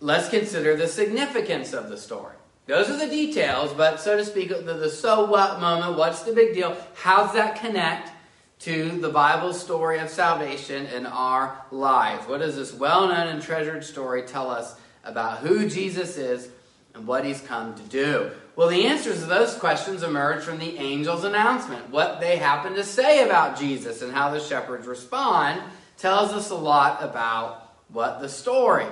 let's 0.00 0.28
consider 0.28 0.76
the 0.76 0.88
significance 0.88 1.72
of 1.72 1.88
the 1.88 1.96
story. 1.96 2.34
Those 2.66 2.90
are 2.90 2.98
the 2.98 3.06
details, 3.06 3.72
but 3.72 4.00
so 4.00 4.16
to 4.16 4.24
speak, 4.24 4.48
the, 4.48 4.56
the 4.56 4.90
so 4.90 5.24
what 5.26 5.60
moment, 5.60 5.96
what's 5.96 6.22
the 6.22 6.32
big 6.32 6.54
deal? 6.54 6.76
how 6.94 7.24
does 7.24 7.34
that 7.34 7.60
connect 7.60 8.10
to 8.58 8.98
the 9.00 9.08
Bible 9.08 9.52
story 9.52 9.98
of 9.98 10.08
salvation 10.08 10.86
in 10.86 11.06
our 11.06 11.64
lives? 11.70 12.26
What 12.26 12.40
does 12.40 12.56
this 12.56 12.72
well 12.72 13.06
known 13.08 13.28
and 13.28 13.40
treasured 13.40 13.84
story 13.84 14.22
tell 14.22 14.50
us 14.50 14.74
about 15.04 15.38
who 15.38 15.68
Jesus 15.68 16.16
is 16.16 16.48
and 16.94 17.06
what 17.06 17.24
he's 17.24 17.40
come 17.40 17.74
to 17.76 17.82
do? 17.84 18.30
Well, 18.56 18.68
the 18.68 18.86
answers 18.86 19.20
to 19.20 19.26
those 19.26 19.54
questions 19.54 20.02
emerge 20.02 20.42
from 20.42 20.58
the 20.58 20.78
angel's 20.78 21.24
announcement. 21.24 21.90
What 21.90 22.20
they 22.20 22.38
happen 22.38 22.74
to 22.74 22.82
say 22.82 23.24
about 23.24 23.58
Jesus 23.58 24.02
and 24.02 24.12
how 24.12 24.30
the 24.30 24.40
shepherds 24.40 24.86
respond 24.86 25.62
tells 25.98 26.32
us 26.32 26.50
a 26.50 26.56
lot 26.56 27.02
about 27.02 27.74
what 27.88 28.20
the 28.20 28.28
story 28.28 28.86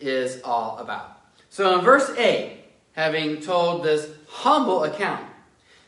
is 0.00 0.40
all 0.42 0.78
about. 0.78 1.20
So 1.48 1.78
in 1.78 1.84
verse 1.84 2.10
8, 2.10 2.58
having 2.92 3.40
told 3.40 3.84
this 3.84 4.10
humble 4.28 4.84
account, 4.84 5.26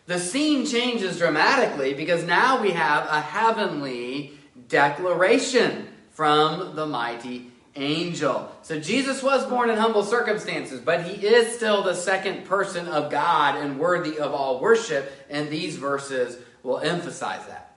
the 0.07 0.19
scene 0.19 0.65
changes 0.65 1.19
dramatically 1.19 1.95
because 1.95 2.25
now 2.25 2.63
we 2.63 2.71
have 2.71 3.07
a 3.11 3.21
heavenly 3.21 4.33
declaration 4.69 5.89
from 6.11 6.75
the 6.75 6.87
mighty 6.87 7.51
angel. 7.77 8.51
So 8.63 8.81
Jesus 8.81 9.23
was 9.23 9.47
born 9.47 9.71
in 9.71 9.77
humble 9.77 10.03
circumstances, 10.03 10.81
but 10.81 11.05
he 11.05 11.27
is 11.27 11.55
still 11.55 11.83
the 11.83 11.95
second 11.95 12.45
person 12.47 12.87
of 12.89 13.11
God 13.11 13.57
and 13.57 13.79
worthy 13.79 14.19
of 14.19 14.33
all 14.33 14.61
worship, 14.61 15.13
and 15.31 15.49
these 15.49 15.77
verses 15.77 16.39
will 16.63 16.79
emphasize 16.79 17.47
that. 17.47 17.77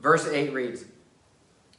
Verse 0.00 0.26
8 0.26 0.52
reads 0.52 0.84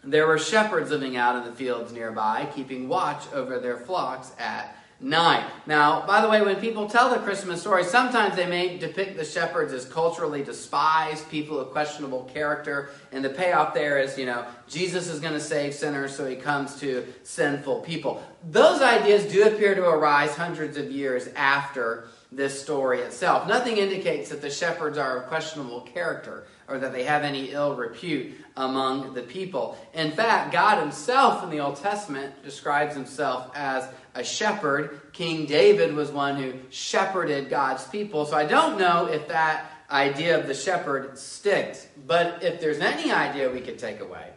there 0.06 0.28
were 0.28 0.38
shepherds 0.38 0.92
living 0.92 1.18
out 1.18 1.36
in 1.36 1.50
the 1.50 1.56
fields 1.56 1.92
nearby, 1.92 2.48
keeping 2.54 2.88
watch 2.88 3.24
over 3.34 3.60
their 3.60 3.78
flocks 3.78 4.32
at 4.40 4.78
night. 5.02 5.46
Now, 5.66 6.06
by 6.06 6.22
the 6.22 6.30
way, 6.30 6.42
when 6.42 6.56
people 6.56 6.88
tell 6.88 7.10
the 7.10 7.18
Christmas 7.18 7.60
story, 7.60 7.84
sometimes 7.84 8.36
they 8.36 8.46
may 8.46 8.78
depict 8.78 9.18
the 9.18 9.26
shepherds 9.26 9.74
as 9.74 9.86
culturally 9.86 10.44
despised, 10.44 11.30
people 11.30 11.60
of 11.60 11.72
questionable 11.72 12.24
character, 12.34 12.92
and 13.12 13.24
the 13.24 13.30
payoff 13.30 13.74
there 13.74 14.00
is, 14.00 14.18
you 14.18 14.26
know, 14.26 14.46
Jesus 14.68 15.10
is 15.10 15.20
going 15.20 15.34
to 15.34 15.40
save 15.40 15.74
sinners, 15.74 16.16
so 16.16 16.26
he 16.26 16.36
comes 16.36 16.80
to 16.80 17.06
sinful 17.24 17.82
people. 17.82 18.24
Those 18.50 18.82
ideas 18.82 19.26
do 19.26 19.46
appear 19.48 19.76
to 19.76 19.86
arise 19.86 20.36
hundreds 20.36 20.78
of 20.78 20.90
years 20.90 21.28
after 21.36 22.08
this 22.32 22.62
story 22.62 23.00
itself. 23.00 23.48
Nothing 23.48 23.78
indicates 23.78 24.30
that 24.30 24.42
the 24.42 24.50
shepherds 24.50 24.98
are 24.98 25.18
of 25.18 25.28
questionable 25.28 25.82
character 25.82 26.46
or 26.68 26.80
that 26.80 26.92
they 26.92 27.04
have 27.04 27.24
any 27.24 27.52
ill 27.52 27.76
repute 27.76 28.34
among 28.58 29.14
the 29.14 29.22
people. 29.22 29.78
In 29.94 30.12
fact, 30.12 30.52
God 30.52 30.80
himself 30.80 31.44
in 31.44 31.50
the 31.50 31.60
Old 31.60 31.76
Testament 31.78 32.44
describes 32.44 32.96
himself 32.96 33.52
as 33.56 33.88
a 34.14 34.24
shepherd. 34.24 35.02
King 35.14 35.46
David 35.46 35.94
was 35.94 36.12
one 36.12 36.42
who 36.42 36.54
shepherded 36.70 37.50
God's 37.50 37.86
people. 37.88 38.26
So 38.26 38.36
I 38.36 38.46
don't 38.46 38.80
know 38.80 39.06
if 39.08 39.28
that 39.28 39.72
idea 39.90 40.40
of 40.40 40.48
the 40.48 40.54
shepherd 40.54 41.18
sticks. 41.18 41.88
But 42.08 42.44
if 42.44 42.60
there's 42.60 42.80
any 42.80 43.12
idea 43.12 43.50
we 43.50 43.62
could 43.62 43.78
take 43.78 44.00
away, 44.00 44.30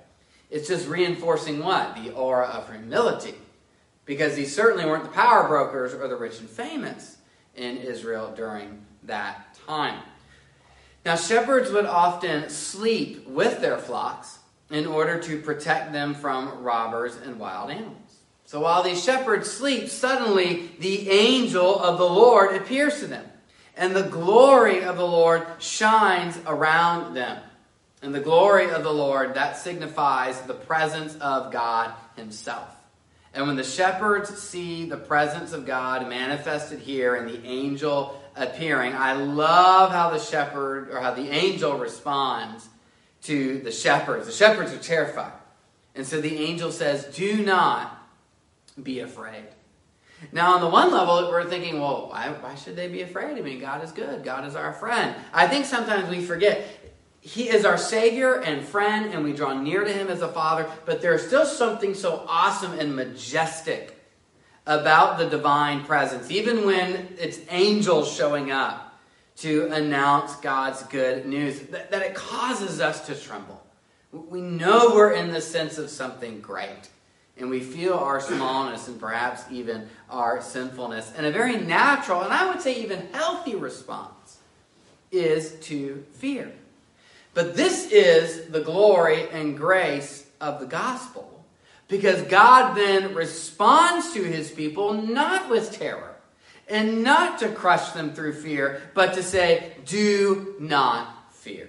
it's 0.51 0.69
just 0.69 0.89
reinforcing 0.89 1.63
what? 1.63 1.95
The 1.95 2.13
aura 2.13 2.47
of 2.47 2.71
humility. 2.71 3.35
Because 4.05 4.35
these 4.35 4.55
certainly 4.55 4.87
weren't 4.87 5.05
the 5.05 5.11
power 5.11 5.47
brokers 5.47 5.93
or 5.95 6.09
the 6.09 6.17
rich 6.17 6.41
and 6.41 6.49
famous 6.49 7.19
in 7.55 7.77
Israel 7.79 8.33
during 8.35 8.85
that 9.05 9.59
time. 9.67 10.01
Now, 11.09 11.17
shepherds 11.17 11.71
would 11.71 11.87
often 11.87 12.51
sleep 12.51 13.27
with 13.27 13.63
their 13.63 13.79
flocks 13.79 14.41
in 14.69 14.85
order 14.85 15.19
to 15.19 15.41
protect 15.41 15.91
them 15.91 16.13
from 16.13 16.63
robbers 16.63 17.17
and 17.17 17.41
wild 17.41 17.71
animals. 17.71 18.19
So 18.45 18.61
while 18.61 18.83
these 18.83 19.03
shepherds 19.03 19.51
sleep, 19.51 19.89
suddenly 19.89 20.69
the 20.81 21.09
angel 21.09 21.79
of 21.81 21.97
the 21.97 22.05
Lord 22.05 22.55
appears 22.55 23.01
to 23.01 23.07
them, 23.07 23.25
and 23.75 23.97
the 23.97 24.03
glory 24.03 24.83
of 24.83 24.99
the 24.99 25.07
Lord 25.07 25.47
shines 25.61 26.39
around 26.47 27.15
them. 27.15 27.41
And 28.03 28.15
the 28.15 28.21
glory 28.21 28.69
of 28.69 28.83
the 28.83 28.93
Lord, 28.93 29.33
that 29.33 29.57
signifies 29.57 30.39
the 30.43 30.53
presence 30.53 31.17
of 31.23 31.51
God 31.51 31.95
Himself. 32.17 32.69
And 33.33 33.47
when 33.47 33.57
the 33.57 33.65
shepherds 33.65 34.29
see 34.37 34.85
the 34.85 34.99
presence 34.99 35.55
of 35.55 35.65
God 35.65 36.07
manifested 36.07 36.81
here 36.81 37.15
and 37.15 37.31
the 37.31 37.43
angel 37.47 38.23
appearing, 38.39 38.95
I 38.95 39.13
love 39.15 39.91
how 39.91 40.11
the 40.11 40.19
shepherd 40.19 40.91
or 40.91 41.01
how 41.01 41.15
the 41.15 41.29
angel 41.31 41.77
responds 41.77 42.69
to 43.23 43.59
the 43.61 43.73
shepherds. 43.73 44.27
The 44.27 44.33
shepherds 44.33 44.73
are 44.73 44.79
terrified. 44.79 45.33
And 45.95 46.07
so 46.07 46.21
the 46.21 46.37
angel 46.39 46.71
says, 46.71 47.05
Do 47.07 47.45
not 47.45 47.95
be 48.83 49.01
afraid. 49.01 49.45
Now, 50.33 50.55
on 50.55 50.61
the 50.61 50.69
one 50.69 50.91
level, 50.91 51.31
we're 51.31 51.45
thinking, 51.45 51.81
well, 51.81 52.09
why, 52.09 52.35
why 52.41 52.57
should 52.57 52.75
they 52.75 52.89
be 52.89 53.03
afraid? 53.03 53.39
I 53.39 53.41
mean, 53.41 53.61
God 53.61 53.85
is 53.85 53.93
good. 53.93 54.25
God 54.25 54.47
is 54.49 54.57
our 54.57 54.73
friend. 54.73 55.15
I 55.33 55.47
think 55.47 55.65
sometimes 55.65 56.09
we 56.09 56.21
forget 56.21 56.67
he 57.21 57.49
is 57.49 57.65
our 57.65 57.77
Savior 57.77 58.41
and 58.41 58.65
friend, 58.65 59.13
and 59.13 59.25
we 59.25 59.33
draw 59.33 59.53
near 59.53 59.85
to 59.85 59.93
Him 59.93 60.09
as 60.09 60.23
a 60.23 60.29
Father, 60.29 60.71
but 60.85 61.03
there's 61.03 61.27
still 61.27 61.45
something 61.45 61.95
so 61.95 62.25
awesome 62.29 62.79
and 62.79 62.95
majestic 62.95 63.98
about 64.69 65.17
the 65.17 65.25
divine 65.25 65.83
presence, 65.83 66.31
even 66.31 66.67
when 66.67 67.17
it's 67.19 67.41
angels 67.49 68.15
showing 68.15 68.51
up 68.51 69.01
to 69.37 69.67
announce 69.73 70.37
God's 70.37 70.83
good 70.85 71.25
news, 71.25 71.59
that, 71.61 71.91
that 71.91 72.03
it 72.03 72.15
causes 72.15 72.79
us 72.79 73.07
to 73.07 73.15
tremble. 73.15 73.65
We 74.13 74.43
know 74.43 74.93
we're 74.95 75.15
in 75.15 75.33
the 75.33 75.41
sense 75.41 75.79
of 75.79 75.89
something 75.89 76.41
great, 76.41 76.91
and 77.39 77.49
we 77.49 77.61
feel 77.61 77.95
our 77.95 78.21
smallness 78.21 78.89
and 78.89 79.01
perhaps 79.01 79.43
even 79.51 79.89
our 80.11 80.43
sinfulness. 80.43 81.13
And 81.17 81.25
a 81.25 81.33
very 81.33 81.57
natural, 81.57 82.21
and 82.23 82.33
I 82.33 82.51
would 82.51 82.61
say 82.61 82.83
even 82.83 83.09
healthy 83.13 83.55
response 83.55 84.39
is 85.11 85.53
to 85.63 86.05
fear. 86.13 86.53
But 87.33 87.57
this 87.57 87.91
is 87.91 88.49
the 88.49 88.61
glory 88.61 89.31
and 89.31 89.57
grace 89.57 90.27
of 90.43 90.61
the 90.61 90.67
gospel. 90.67 91.28
Because 91.89 92.23
God 92.23 92.75
then 92.75 93.15
responds 93.15 94.13
to 94.13 94.23
his 94.23 94.51
people 94.51 94.93
not 94.93 95.49
with 95.49 95.73
terror 95.73 96.17
and 96.69 97.03
not 97.03 97.39
to 97.39 97.49
crush 97.49 97.91
them 97.91 98.13
through 98.13 98.35
fear, 98.35 98.83
but 98.95 99.15
to 99.15 99.23
say, 99.23 99.73
do 99.87 100.55
not 100.61 101.33
fear. 101.33 101.69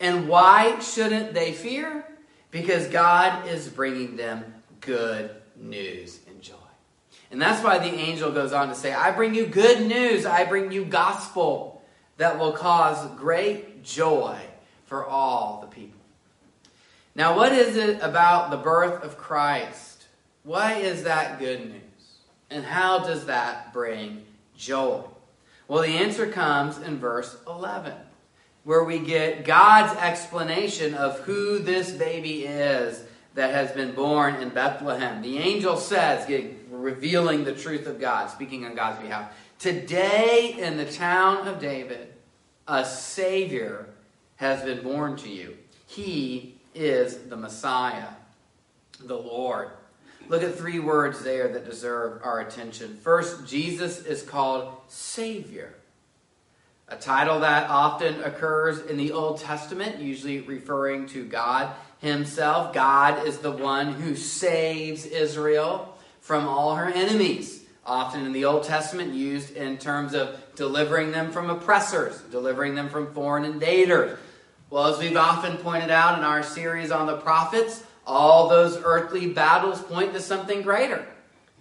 And 0.00 0.28
why 0.28 0.78
shouldn't 0.80 1.34
they 1.34 1.52
fear? 1.52 2.04
Because 2.50 2.88
God 2.88 3.46
is 3.48 3.68
bringing 3.68 4.16
them 4.16 4.44
good 4.80 5.30
news 5.56 6.20
and 6.28 6.40
joy. 6.40 6.54
And 7.30 7.40
that's 7.40 7.62
why 7.64 7.78
the 7.78 7.92
angel 7.92 8.30
goes 8.30 8.52
on 8.52 8.68
to 8.68 8.74
say, 8.74 8.92
I 8.92 9.10
bring 9.10 9.34
you 9.34 9.46
good 9.46 9.86
news, 9.86 10.24
I 10.24 10.44
bring 10.44 10.72
you 10.72 10.84
gospel 10.84 11.82
that 12.16 12.38
will 12.38 12.52
cause 12.52 13.06
great 13.18 13.82
joy 13.82 14.38
for 14.84 15.04
all. 15.04 15.33
Now, 17.14 17.36
what 17.36 17.52
is 17.52 17.76
it 17.76 18.00
about 18.02 18.50
the 18.50 18.56
birth 18.56 19.04
of 19.04 19.16
Christ? 19.16 20.06
Why 20.42 20.74
is 20.74 21.04
that 21.04 21.38
good 21.38 21.68
news? 21.68 21.80
And 22.50 22.64
how 22.64 23.00
does 23.00 23.26
that 23.26 23.72
bring 23.72 24.24
joy? 24.56 25.02
Well, 25.68 25.82
the 25.82 25.88
answer 25.88 26.26
comes 26.26 26.78
in 26.78 26.98
verse 26.98 27.36
11, 27.46 27.94
where 28.64 28.84
we 28.84 28.98
get 28.98 29.44
God's 29.44 29.98
explanation 29.98 30.94
of 30.94 31.20
who 31.20 31.58
this 31.58 31.90
baby 31.90 32.44
is 32.44 33.02
that 33.34 33.54
has 33.54 33.72
been 33.72 33.92
born 33.94 34.36
in 34.36 34.50
Bethlehem. 34.50 35.22
The 35.22 35.38
angel 35.38 35.76
says, 35.76 36.30
revealing 36.70 37.44
the 37.44 37.54
truth 37.54 37.86
of 37.86 38.00
God, 38.00 38.28
speaking 38.28 38.64
on 38.64 38.74
God's 38.74 39.00
behalf, 39.00 39.32
Today 39.58 40.56
in 40.58 40.76
the 40.76 40.84
town 40.84 41.48
of 41.48 41.58
David, 41.58 42.12
a 42.68 42.84
Savior 42.84 43.86
has 44.36 44.62
been 44.62 44.82
born 44.82 45.16
to 45.16 45.28
you. 45.30 45.56
He 45.86 46.53
is 46.74 47.16
the 47.18 47.36
Messiah, 47.36 48.08
the 49.00 49.16
Lord. 49.16 49.70
Look 50.28 50.42
at 50.42 50.54
three 50.54 50.78
words 50.78 51.22
there 51.22 51.48
that 51.48 51.64
deserve 51.64 52.20
our 52.22 52.40
attention. 52.40 52.96
First, 53.02 53.46
Jesus 53.46 54.04
is 54.04 54.22
called 54.22 54.72
Savior, 54.88 55.74
a 56.88 56.96
title 56.96 57.40
that 57.40 57.68
often 57.68 58.22
occurs 58.22 58.80
in 58.80 58.96
the 58.96 59.12
Old 59.12 59.40
Testament, 59.40 60.00
usually 60.00 60.40
referring 60.40 61.06
to 61.08 61.24
God 61.24 61.74
Himself. 62.00 62.72
God 62.72 63.26
is 63.26 63.38
the 63.38 63.52
one 63.52 63.92
who 63.92 64.16
saves 64.16 65.04
Israel 65.04 65.96
from 66.20 66.48
all 66.48 66.76
her 66.76 66.88
enemies. 66.88 67.62
Often 67.86 68.24
in 68.24 68.32
the 68.32 68.46
Old 68.46 68.64
Testament, 68.64 69.12
used 69.12 69.54
in 69.56 69.76
terms 69.76 70.14
of 70.14 70.40
delivering 70.56 71.12
them 71.12 71.30
from 71.30 71.50
oppressors, 71.50 72.18
delivering 72.30 72.74
them 72.74 72.88
from 72.88 73.12
foreign 73.12 73.44
invaders, 73.44 74.18
well, 74.74 74.88
as 74.88 74.98
we've 74.98 75.16
often 75.16 75.56
pointed 75.58 75.92
out 75.92 76.18
in 76.18 76.24
our 76.24 76.42
series 76.42 76.90
on 76.90 77.06
the 77.06 77.16
prophets, 77.18 77.84
all 78.04 78.48
those 78.48 78.76
earthly 78.82 79.28
battles 79.28 79.80
point 79.80 80.14
to 80.14 80.20
something 80.20 80.62
greater. 80.62 81.06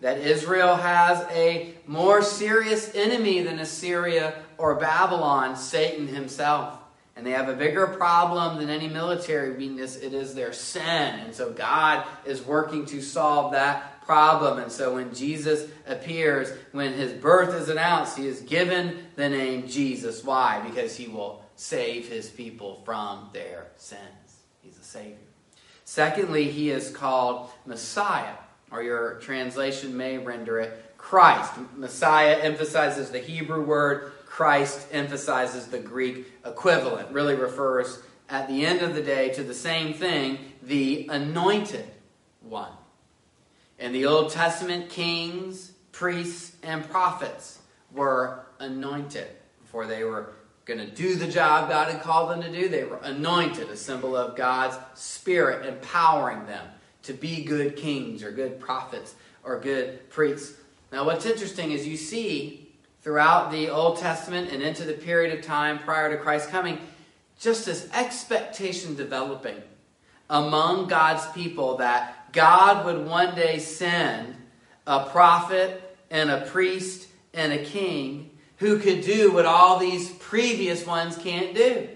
That 0.02 0.18
Israel 0.18 0.76
has 0.76 1.22
a 1.30 1.76
more 1.86 2.24
serious 2.24 2.96
enemy 2.96 3.44
than 3.44 3.60
Assyria 3.60 4.42
or 4.58 4.78
Babylon, 4.78 5.56
Satan 5.56 6.08
himself. 6.08 6.80
And 7.16 7.24
they 7.24 7.34
have 7.34 7.50
a 7.50 7.54
bigger 7.54 7.86
problem 7.86 8.58
than 8.58 8.72
any 8.72 8.88
military 8.88 9.52
weakness. 9.52 9.96
It 9.96 10.16
is 10.16 10.34
their 10.34 10.52
sin. 10.52 11.20
And 11.20 11.36
so 11.36 11.52
God 11.52 12.08
is 12.26 12.42
working 12.42 12.88
to 12.88 13.00
solve 13.00 13.52
that 13.52 14.04
problem. 14.08 14.58
And 14.58 14.72
so 14.72 14.96
when 14.96 15.14
Jesus 15.14 15.70
appears, 15.86 16.52
when 16.72 16.94
his 16.94 17.14
birth 17.14 17.54
is 17.54 17.70
announced, 17.70 18.18
he 18.18 18.26
is 18.26 18.42
given 18.42 19.06
the 19.16 19.30
name 19.30 19.68
Jesus. 19.68 20.24
Why? 20.24 20.68
Because 20.68 20.96
he 20.96 21.08
will 21.08 21.43
save 21.56 22.08
his 22.08 22.30
people 22.30 22.82
from 22.86 23.30
their 23.34 23.68
sins. 23.76 24.02
He's 24.62 24.78
a 24.78 24.84
Savior. 24.84 25.18
Secondly, 25.86 26.50
he 26.50 26.70
is 26.70 26.90
called 26.90 27.50
Messiah, 27.66 28.36
or 28.72 28.82
your 28.82 29.16
translation 29.16 29.96
may 29.96 30.18
render 30.18 30.60
it 30.60 30.98
Christ. 30.98 31.52
Messiah 31.76 32.38
emphasizes 32.42 33.10
the 33.10 33.20
Hebrew 33.20 33.64
word, 33.64 34.14
Christ 34.26 34.88
emphasizes 34.92 35.68
the 35.68 35.80
Greek 35.80 36.32
equivalent. 36.46 37.12
Really 37.12 37.36
refers 37.36 38.02
at 38.30 38.48
the 38.48 38.66
end 38.66 38.82
of 38.82 38.96
the 38.96 39.02
day 39.02 39.30
to 39.34 39.44
the 39.44 39.54
same 39.54 39.94
thing, 39.94 40.40
the 40.64 41.08
anointed 41.12 41.86
one. 42.42 42.72
In 43.78 43.92
the 43.92 44.06
Old 44.06 44.32
Testament, 44.32 44.90
kings, 44.90 45.74
priests, 45.92 46.56
and 46.64 46.90
prophets 46.90 47.60
were 47.92 48.46
anointed, 48.60 49.28
before 49.62 49.86
they 49.86 50.04
were 50.04 50.34
going 50.66 50.80
to 50.80 50.90
do 50.90 51.16
the 51.16 51.28
job 51.28 51.70
God 51.70 51.92
had 51.92 52.02
called 52.02 52.30
them 52.30 52.42
to 52.42 52.52
do. 52.52 52.70
They 52.70 52.84
were 52.84 53.00
anointed, 53.04 53.70
a 53.70 53.76
symbol 53.76 54.16
of 54.16 54.36
God's 54.36 54.78
Spirit 54.94 55.66
empowering 55.66 56.46
them 56.46 56.66
to 57.04 57.14
be 57.14 57.44
good 57.44 57.76
kings 57.76 58.24
or 58.24 58.32
good 58.32 58.60
prophets 58.60 59.16
or 59.44 59.60
good 59.60 60.10
priests. 60.10 60.58
Now, 60.92 61.06
what's 61.06 61.26
interesting 61.26 61.72
is 61.72 61.86
you 61.86 61.98
see 61.98 62.72
throughout 63.02 63.52
the 63.52 63.70
Old 63.70 63.98
Testament 63.98 64.52
and 64.52 64.64
into 64.64 64.86
the 64.86 64.94
period 64.94 65.38
of 65.38 65.44
time 65.44 65.80
prior 65.80 66.16
to 66.16 66.22
Christ 66.22 66.50
coming, 66.50 66.80
just 67.40 67.66
this 67.66 67.90
expectation 67.94 68.96
developing 68.96 69.62
among 70.30 70.88
God's 70.88 71.26
people 71.34 71.78
that 71.78 72.32
God 72.32 72.86
would 72.86 73.06
one 73.06 73.36
day 73.36 73.60
send 73.60 74.36
a 74.88 75.06
prophet 75.06 75.98
and 76.10 76.32
a 76.32 76.42
priest 76.42 77.10
and 77.34 77.52
a 77.52 77.64
king 77.64 78.30
who 78.58 78.80
could 78.80 79.02
do 79.02 79.32
what 79.32 79.46
all 79.46 79.78
these 79.78 80.10
previous 80.12 80.86
ones 80.86 81.18
can't 81.18 81.56
do. 81.56 81.90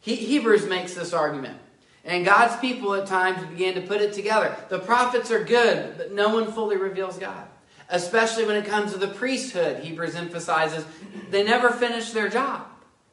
He, 0.00 0.16
Hebrews 0.16 0.66
makes 0.66 0.94
this 0.94 1.12
argument. 1.12 1.58
And 2.04 2.24
God's 2.24 2.56
people 2.60 2.94
at 2.94 3.06
times 3.06 3.46
began 3.46 3.74
to 3.74 3.80
put 3.80 4.02
it 4.02 4.12
together. 4.12 4.54
The 4.68 4.78
prophets 4.78 5.30
are 5.30 5.42
good, 5.42 5.96
but 5.96 6.12
no 6.12 6.34
one 6.34 6.52
fully 6.52 6.76
reveals 6.76 7.18
God. 7.18 7.46
Especially 7.88 8.44
when 8.44 8.56
it 8.56 8.66
comes 8.66 8.92
to 8.92 8.98
the 8.98 9.08
priesthood, 9.08 9.82
Hebrews 9.82 10.14
emphasizes 10.14 10.84
they 11.30 11.42
never 11.42 11.70
finish 11.70 12.10
their 12.10 12.28
job. 12.28 12.66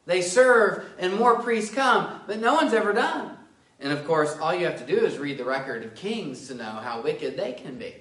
They 0.06 0.20
serve 0.20 0.84
and 0.98 1.14
more 1.14 1.40
priests 1.40 1.74
come, 1.74 2.20
but 2.26 2.40
no 2.40 2.54
one's 2.54 2.74
ever 2.74 2.92
done. 2.92 3.36
And 3.80 3.92
of 3.92 4.06
course, 4.06 4.36
all 4.38 4.54
you 4.54 4.66
have 4.66 4.78
to 4.78 4.86
do 4.86 5.04
is 5.04 5.18
read 5.18 5.38
the 5.38 5.44
record 5.44 5.84
of 5.84 5.94
kings 5.94 6.48
to 6.48 6.54
know 6.54 6.64
how 6.64 7.02
wicked 7.02 7.36
they 7.36 7.52
can 7.52 7.78
be 7.78 7.94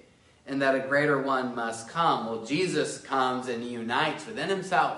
and 0.52 0.62
that 0.62 0.76
a 0.76 0.80
greater 0.80 1.18
one 1.18 1.56
must 1.56 1.88
come. 1.88 2.26
Well, 2.26 2.44
Jesus 2.44 3.00
comes 3.00 3.48
and 3.48 3.64
unites 3.64 4.26
within 4.28 4.50
himself 4.50 4.98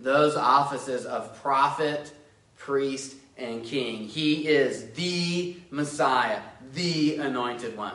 those 0.00 0.34
offices 0.34 1.06
of 1.06 1.40
prophet, 1.40 2.12
priest, 2.56 3.14
and 3.38 3.62
king. 3.62 4.08
He 4.08 4.48
is 4.48 4.90
the 4.94 5.56
Messiah, 5.70 6.40
the 6.74 7.18
anointed 7.18 7.76
one. 7.76 7.94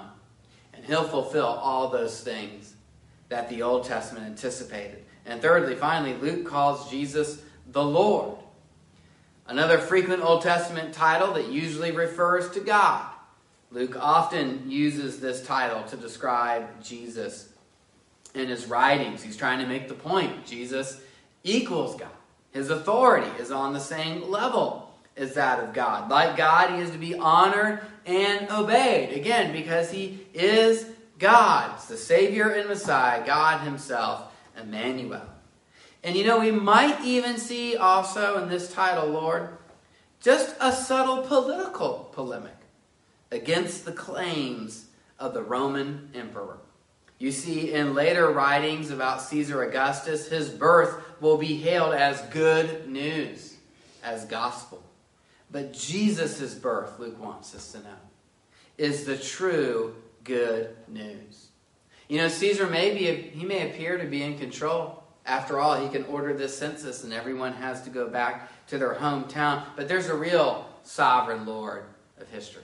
And 0.74 0.86
he'll 0.86 1.04
fulfill 1.04 1.46
all 1.48 1.90
those 1.90 2.22
things 2.22 2.74
that 3.28 3.50
the 3.50 3.62
Old 3.62 3.84
Testament 3.84 4.26
anticipated. 4.26 5.04
And 5.26 5.42
thirdly, 5.42 5.76
finally, 5.76 6.14
Luke 6.14 6.46
calls 6.46 6.90
Jesus 6.90 7.42
the 7.74 7.84
Lord. 7.84 8.38
Another 9.48 9.80
frequent 9.80 10.24
Old 10.24 10.44
Testament 10.44 10.94
title 10.94 11.34
that 11.34 11.50
usually 11.50 11.92
refers 11.92 12.50
to 12.52 12.62
God. 12.62 13.06
Luke 13.76 13.98
often 14.00 14.72
uses 14.72 15.20
this 15.20 15.46
title 15.46 15.84
to 15.84 15.98
describe 15.98 16.82
Jesus 16.82 17.50
in 18.34 18.48
his 18.48 18.68
writings. 18.68 19.22
He's 19.22 19.36
trying 19.36 19.60
to 19.60 19.68
make 19.68 19.90
the 19.90 19.94
point 19.94 20.46
Jesus 20.46 21.02
equals 21.44 21.98
God. 21.98 22.08
His 22.54 22.70
authority 22.70 23.30
is 23.38 23.52
on 23.52 23.74
the 23.74 23.82
same 23.82 24.32
level 24.32 24.94
as 25.18 25.34
that 25.34 25.60
of 25.60 25.74
God. 25.74 26.10
Like 26.10 26.38
God, 26.38 26.74
he 26.74 26.80
is 26.80 26.92
to 26.92 26.98
be 26.98 27.16
honored 27.16 27.82
and 28.06 28.50
obeyed. 28.50 29.12
Again, 29.12 29.52
because 29.52 29.92
he 29.92 30.26
is 30.34 30.86
God. 31.20 31.72
It's 31.76 31.90
the 31.90 31.98
Savior 31.98 32.52
and 32.52 32.70
Messiah, 32.70 33.26
God 33.26 33.60
himself, 33.60 34.32
Emmanuel. 34.58 35.28
And 36.02 36.16
you 36.16 36.24
know, 36.24 36.40
we 36.40 36.52
might 36.52 37.02
even 37.04 37.38
see 37.38 37.76
also 37.76 38.42
in 38.42 38.48
this 38.48 38.72
title, 38.72 39.10
Lord, 39.10 39.50
just 40.22 40.56
a 40.62 40.72
subtle 40.72 41.24
political 41.24 42.10
polemic 42.14 42.56
against 43.32 43.86
the 43.86 43.92
claims 43.92 44.86
of 45.20 45.34
the 45.34 45.44
Roman 45.44 46.10
emperor. 46.14 46.60
You 47.18 47.32
see, 47.32 47.72
in 47.72 47.94
later 47.94 48.30
writings 48.30 48.92
about 48.92 49.22
Caesar 49.22 49.64
Augustus, 49.64 50.28
his 50.28 50.50
birth 50.50 51.02
will 51.22 51.38
be 51.38 51.58
hailed 51.58 51.94
as 51.94 52.22
good 52.24 52.90
news, 52.90 53.56
as 54.04 54.26
gospel. 54.26 54.84
But 55.50 55.74
Jesus' 55.74 56.54
birth, 56.54 57.00
Luke 57.00 57.22
wants 57.22 57.56
us 57.56 57.72
to 57.72 57.80
know, 57.80 57.96
is 58.78 59.06
the 59.06 59.18
true 59.18 59.96
good 60.26 60.76
news. 60.90 61.48
You 62.10 62.18
know, 62.18 62.28
Caesar 62.28 62.68
may 62.68 62.94
be, 62.94 63.06
he 63.16 63.46
may 63.46 63.70
appear 63.70 63.98
to 63.98 64.06
be 64.06 64.22
in 64.22 64.38
control. 64.38 65.04
After 65.26 65.60
all, 65.60 65.82
he 65.82 65.90
can 65.90 66.04
order 66.06 66.34
this 66.34 66.56
census 66.58 67.04
and 67.04 67.14
everyone 67.14 67.54
has 67.54 67.82
to 67.84 67.90
go 67.90 68.08
back 68.08 68.68
to 68.68 68.78
their 68.78 68.94
hometown. 68.94 69.64
But 69.76 69.88
there's 69.88 70.08
a 70.08 70.16
real 70.16 70.70
sovereign 70.84 71.46
Lord 71.46 71.86
of 72.20 72.30
history. 72.30 72.62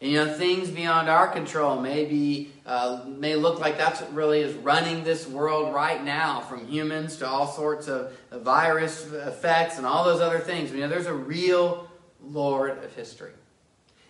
And 0.00 0.10
you 0.10 0.16
know, 0.16 0.32
things 0.32 0.70
beyond 0.70 1.10
our 1.10 1.28
control 1.28 1.78
may 1.78 2.06
be, 2.06 2.50
uh, 2.64 3.04
may 3.06 3.36
look 3.36 3.60
like 3.60 3.76
that's 3.76 4.00
what 4.00 4.14
really 4.14 4.40
is 4.40 4.54
running 4.54 5.04
this 5.04 5.26
world 5.28 5.74
right 5.74 6.02
now, 6.02 6.40
from 6.40 6.66
humans 6.66 7.16
to 7.16 7.28
all 7.28 7.46
sorts 7.46 7.86
of 7.86 8.12
virus 8.32 9.12
effects 9.12 9.76
and 9.76 9.86
all 9.86 10.04
those 10.04 10.22
other 10.22 10.38
things. 10.38 10.72
You 10.72 10.80
know, 10.80 10.88
there's 10.88 11.06
a 11.06 11.14
real 11.14 11.90
Lord 12.22 12.82
of 12.82 12.94
history. 12.94 13.32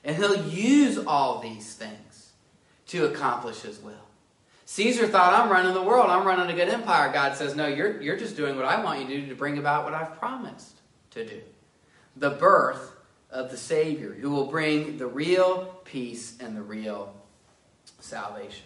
And 0.05 0.17
he'll 0.17 0.47
use 0.49 0.97
all 0.99 1.41
these 1.41 1.75
things 1.75 2.33
to 2.89 3.07
accomplish 3.07 3.61
his 3.63 3.81
will. 3.81 3.93
Caesar 4.67 5.09
thought, 5.09 5.35
I'm 5.35 5.51
running 5.51 5.75
the 5.75 5.83
world. 5.83 6.11
I'm 6.11 6.25
running 6.25 6.49
a 6.49 6.57
good 6.57 6.69
empire. 6.69 7.13
God 7.13 7.37
says, 7.37 7.57
No, 7.57 7.67
you're, 7.67 8.01
you're 8.01 8.17
just 8.17 8.37
doing 8.37 8.55
what 8.55 8.65
I 8.65 8.83
want 8.83 9.01
you 9.01 9.07
to 9.09 9.21
do 9.23 9.27
to 9.29 9.35
bring 9.35 9.59
about 9.59 9.85
what 9.85 9.95
I've 9.95 10.17
promised 10.21 10.81
to 11.11 11.27
do. 11.27 11.41
The 12.17 12.31
birth 12.31 12.93
of 13.31 13.51
the 13.51 13.57
Savior 13.57 14.13
who 14.13 14.31
will 14.31 14.47
bring 14.47 14.99
the 14.99 15.07
real 15.07 15.81
peace 15.85 16.37
and 16.41 16.57
the 16.57 16.63
real 16.63 17.15
salvation. 18.01 18.65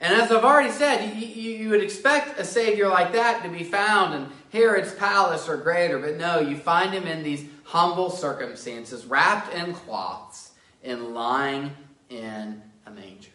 And 0.00 0.20
as 0.20 0.30
I've 0.30 0.44
already 0.44 0.70
said, 0.70 1.14
you, 1.16 1.26
you, 1.26 1.68
would 1.70 1.82
expect 1.82 2.38
a 2.38 2.44
Savior 2.44 2.88
like 2.88 3.12
that 3.12 3.42
to 3.42 3.48
be 3.48 3.62
found 3.62 4.14
in 4.14 4.28
Herod's 4.52 4.94
palace 4.94 5.48
or 5.48 5.56
greater, 5.56 5.98
but 5.98 6.16
no, 6.16 6.40
you 6.40 6.56
find 6.56 6.92
him 6.92 7.06
in 7.06 7.22
these 7.22 7.44
humble 7.62 8.10
circumstances, 8.10 9.06
wrapped 9.06 9.54
in 9.54 9.72
cloths 9.72 10.50
and 10.82 11.14
lying 11.14 11.70
in 12.10 12.62
a 12.86 12.90
manger. 12.90 13.30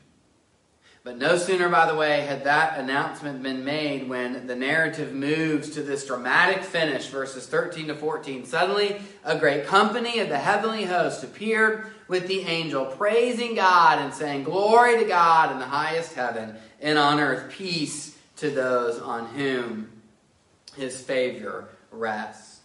But 1.03 1.17
no 1.17 1.38
sooner, 1.38 1.69
by 1.69 1.89
the 1.89 1.95
way, 1.95 2.21
had 2.21 2.43
that 2.43 2.77
announcement 2.77 3.41
been 3.41 3.63
made 3.63 4.09
when 4.09 4.47
the 4.47 4.55
narrative 4.55 5.13
moves 5.13 5.69
to 5.71 5.81
this 5.81 6.05
dramatic 6.05 6.62
finish, 6.63 7.07
verses 7.07 7.47
13 7.47 7.88
to 7.88 7.95
14. 7.95 8.45
Suddenly, 8.45 9.01
a 9.23 9.38
great 9.38 9.65
company 9.65 10.19
of 10.19 10.27
the 10.27 10.38
heavenly 10.38 10.83
host 10.83 11.23
appeared 11.23 11.88
with 12.09 12.27
the 12.27 12.41
angel, 12.41 12.85
praising 12.85 13.55
God 13.55 13.99
and 13.99 14.13
saying, 14.13 14.43
Glory 14.43 14.99
to 14.99 15.05
God 15.05 15.53
in 15.53 15.59
the 15.59 15.65
highest 15.65 16.13
heaven, 16.13 16.55
and 16.81 16.97
on 16.97 17.19
earth 17.19 17.49
peace 17.51 18.17
to 18.38 18.49
those 18.49 18.99
on 18.99 19.25
whom 19.27 19.89
his 20.75 21.01
favor 21.01 21.69
rests. 21.91 22.59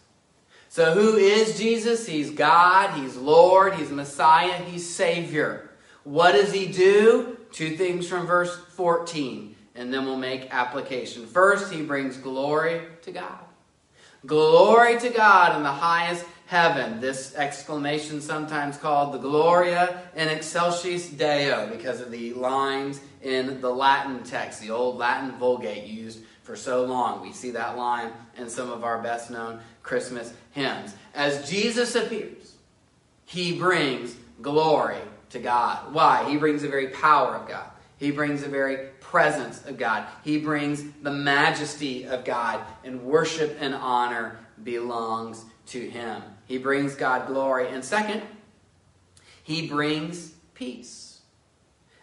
So, 0.69 0.93
who 0.93 1.15
is 1.15 1.57
Jesus? 1.57 2.05
He's 2.05 2.31
God, 2.31 2.99
He's 2.99 3.15
Lord, 3.15 3.75
He's 3.75 3.91
Messiah, 3.91 4.57
He's 4.57 4.93
Savior. 4.93 5.69
What 6.03 6.33
does 6.33 6.51
He 6.51 6.67
do? 6.67 7.34
Two 7.55 7.77
things 7.77 8.05
from 8.05 8.27
verse 8.27 8.53
14, 8.71 9.55
and 9.75 9.93
then 9.93 10.03
we'll 10.03 10.17
make 10.17 10.53
application. 10.53 11.25
First, 11.25 11.71
he 11.71 11.83
brings 11.83 12.17
glory 12.17 12.81
to 13.03 13.13
God. 13.13 13.39
Glory 14.25 14.99
to 14.99 15.09
God 15.09 15.55
in 15.55 15.63
the 15.63 15.71
highest 15.71 16.25
heaven. 16.47 16.99
This 16.99 17.33
exclamation, 17.33 18.19
sometimes 18.19 18.75
called 18.75 19.13
the 19.13 19.19
Gloria 19.19 20.01
in 20.17 20.27
Excelsis 20.27 21.07
Deo, 21.07 21.69
because 21.71 22.01
of 22.01 22.11
the 22.11 22.33
lines 22.33 22.99
in 23.21 23.61
the 23.61 23.69
Latin 23.69 24.21
text, 24.25 24.59
the 24.59 24.71
old 24.71 24.97
Latin 24.97 25.31
Vulgate 25.39 25.85
used 25.85 26.19
for 26.43 26.57
so 26.57 26.83
long. 26.83 27.21
We 27.21 27.31
see 27.31 27.51
that 27.51 27.77
line 27.77 28.11
in 28.35 28.49
some 28.49 28.69
of 28.69 28.83
our 28.83 29.01
best 29.01 29.31
known 29.31 29.61
Christmas 29.81 30.33
hymns. 30.51 30.93
As 31.13 31.49
Jesus 31.49 31.95
appears, 31.95 32.57
he 33.23 33.57
brings 33.57 34.13
glory 34.41 34.99
to 35.31 35.39
God. 35.39 35.93
Why? 35.93 36.29
He 36.29 36.37
brings 36.37 36.61
the 36.61 36.67
very 36.67 36.87
power 36.87 37.35
of 37.35 37.47
God. 37.47 37.67
He 37.97 38.11
brings 38.11 38.41
the 38.41 38.49
very 38.49 38.89
presence 38.99 39.63
of 39.65 39.77
God. 39.77 40.05
He 40.23 40.37
brings 40.37 40.83
the 41.01 41.11
majesty 41.11 42.05
of 42.05 42.25
God, 42.25 42.61
and 42.83 43.03
worship 43.03 43.57
and 43.59 43.73
honor 43.73 44.39
belongs 44.63 45.43
to 45.67 45.79
him. 45.79 46.21
He 46.45 46.57
brings 46.57 46.95
God 46.95 47.27
glory. 47.27 47.69
And 47.69 47.83
second, 47.83 48.21
he 49.43 49.67
brings 49.67 50.33
peace. 50.53 51.05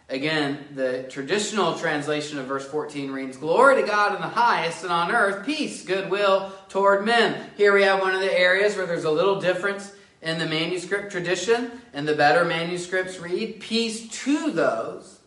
Again, 0.09 0.65
the 0.75 1.03
traditional 1.09 1.77
translation 1.77 2.37
of 2.37 2.45
verse 2.45 2.67
14 2.67 3.11
reads 3.11 3.37
Glory 3.37 3.81
to 3.81 3.87
God 3.87 4.15
in 4.15 4.21
the 4.21 4.27
highest, 4.27 4.83
and 4.83 4.91
on 4.91 5.11
earth, 5.11 5.45
peace, 5.45 5.83
goodwill 5.85 6.51
toward 6.69 7.05
men. 7.05 7.49
Here 7.55 7.73
we 7.73 7.83
have 7.83 8.01
one 8.01 8.13
of 8.13 8.21
the 8.21 8.37
areas 8.37 8.75
where 8.75 8.85
there's 8.85 9.05
a 9.05 9.11
little 9.11 9.39
difference 9.39 9.91
in 10.23 10.39
the 10.39 10.45
manuscript 10.45 11.11
tradition, 11.11 11.69
and 11.93 12.07
the 12.07 12.15
better 12.15 12.45
manuscripts 12.45 13.19
read, 13.19 13.59
Peace 13.59 14.07
to 14.23 14.51
those 14.51 15.19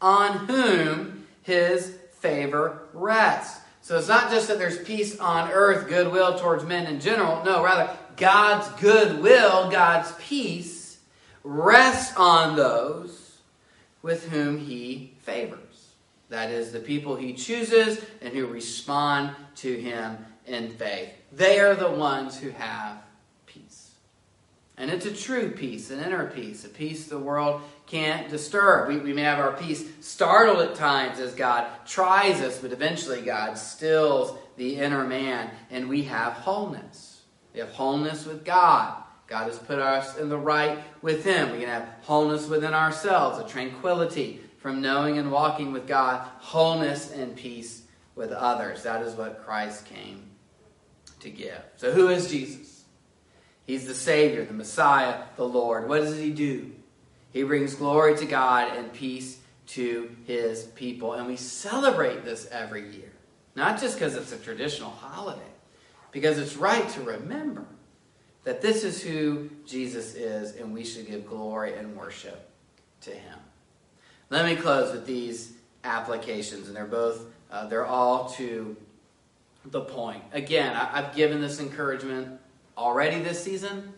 on 0.00 0.46
whom 0.46 1.26
his 1.42 1.96
favor 2.12 2.82
rests. 2.92 3.60
So 3.82 3.98
it's 3.98 4.08
not 4.08 4.30
just 4.30 4.48
that 4.48 4.58
there's 4.58 4.78
peace 4.78 5.18
on 5.18 5.50
earth, 5.50 5.88
goodwill 5.88 6.38
towards 6.38 6.64
men 6.64 6.86
in 6.86 7.00
general. 7.00 7.44
No, 7.44 7.62
rather, 7.62 7.94
God's 8.16 8.68
goodwill, 8.80 9.70
God's 9.70 10.12
peace, 10.20 10.98
rests 11.42 12.16
on 12.16 12.56
those 12.56 13.38
with 14.02 14.30
whom 14.30 14.58
he 14.58 15.14
favors. 15.22 15.58
That 16.30 16.50
is, 16.50 16.72
the 16.72 16.80
people 16.80 17.16
he 17.16 17.34
chooses 17.34 18.02
and 18.22 18.32
who 18.32 18.46
respond 18.46 19.34
to 19.56 19.78
him 19.78 20.16
in 20.46 20.70
faith. 20.70 21.10
They 21.32 21.60
are 21.60 21.74
the 21.74 21.90
ones 21.90 22.38
who 22.38 22.50
have 22.50 23.04
and 24.76 24.90
it's 24.90 25.06
a 25.06 25.12
true 25.12 25.50
peace, 25.50 25.90
an 25.90 26.00
inner 26.00 26.26
peace, 26.26 26.64
a 26.64 26.68
peace 26.68 27.06
the 27.06 27.18
world 27.18 27.62
can't 27.86 28.28
disturb. 28.28 28.88
We, 28.88 28.98
we 28.98 29.12
may 29.12 29.22
have 29.22 29.38
our 29.38 29.52
peace 29.52 29.84
startled 30.00 30.58
at 30.58 30.74
times 30.74 31.20
as 31.20 31.34
God 31.34 31.66
tries 31.86 32.40
us, 32.40 32.58
but 32.58 32.72
eventually 32.72 33.20
God 33.20 33.54
stills 33.54 34.36
the 34.56 34.76
inner 34.76 35.04
man, 35.04 35.50
and 35.70 35.88
we 35.88 36.02
have 36.04 36.32
wholeness. 36.32 37.22
We 37.52 37.60
have 37.60 37.70
wholeness 37.70 38.26
with 38.26 38.44
God. 38.44 39.00
God 39.28 39.44
has 39.44 39.58
put 39.58 39.78
us 39.78 40.18
in 40.18 40.28
the 40.28 40.38
right 40.38 40.78
with 41.02 41.24
Him. 41.24 41.52
We 41.52 41.60
can 41.60 41.68
have 41.68 41.88
wholeness 42.02 42.48
within 42.48 42.74
ourselves, 42.74 43.38
a 43.38 43.48
tranquility 43.48 44.40
from 44.58 44.80
knowing 44.80 45.18
and 45.18 45.30
walking 45.30 45.72
with 45.72 45.86
God, 45.86 46.26
wholeness 46.38 47.12
and 47.12 47.36
peace 47.36 47.82
with 48.16 48.32
others. 48.32 48.82
That 48.82 49.02
is 49.02 49.14
what 49.14 49.44
Christ 49.44 49.86
came 49.86 50.30
to 51.20 51.30
give. 51.30 51.62
So, 51.76 51.92
who 51.92 52.08
is 52.08 52.28
Jesus? 52.28 52.73
He's 53.66 53.86
the 53.86 53.94
Savior, 53.94 54.44
the 54.44 54.52
Messiah, 54.52 55.22
the 55.36 55.48
Lord. 55.48 55.88
What 55.88 56.02
does 56.02 56.18
he 56.18 56.30
do? 56.30 56.72
He 57.32 57.42
brings 57.42 57.74
glory 57.74 58.16
to 58.18 58.26
God 58.26 58.76
and 58.76 58.92
peace 58.92 59.38
to 59.68 60.14
his 60.26 60.64
people. 60.64 61.14
And 61.14 61.26
we 61.26 61.36
celebrate 61.36 62.24
this 62.24 62.46
every 62.50 62.90
year. 62.94 63.10
Not 63.56 63.80
just 63.80 63.96
because 63.96 64.16
it's 64.16 64.32
a 64.32 64.36
traditional 64.36 64.90
holiday, 64.90 65.40
because 66.12 66.38
it's 66.38 66.56
right 66.56 66.88
to 66.90 67.02
remember 67.02 67.64
that 68.44 68.60
this 68.60 68.84
is 68.84 69.02
who 69.02 69.48
Jesus 69.66 70.14
is, 70.14 70.56
and 70.56 70.74
we 70.74 70.84
should 70.84 71.06
give 71.06 71.26
glory 71.26 71.74
and 71.74 71.96
worship 71.96 72.50
to 73.02 73.10
him. 73.10 73.38
Let 74.28 74.44
me 74.44 74.56
close 74.56 74.92
with 74.92 75.06
these 75.06 75.54
applications, 75.82 76.66
and 76.66 76.76
they're 76.76 76.84
both, 76.84 77.24
uh, 77.50 77.66
they're 77.68 77.86
all 77.86 78.28
to 78.30 78.76
the 79.64 79.80
point. 79.80 80.22
Again, 80.32 80.76
I, 80.76 80.98
I've 80.98 81.14
given 81.14 81.40
this 81.40 81.58
encouragement 81.58 82.38
already 82.76 83.22
this 83.22 83.42
season. 83.42 83.92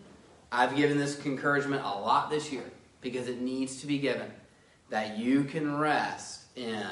I've 0.51 0.77
given 0.77 0.99
this 0.99 1.25
encouragement 1.25 1.83
a 1.83 1.89
lot 1.89 2.31
this 2.31 2.53
year 2.53 2.65
because 3.01 3.29
it 3.29 3.41
needs 3.41 3.81
to 3.81 3.87
be 3.87 3.99
given 3.99 4.31
that 4.91 5.19
you 5.19 5.45
can 5.45 5.77
rest 5.77 6.43
in 6.55 6.87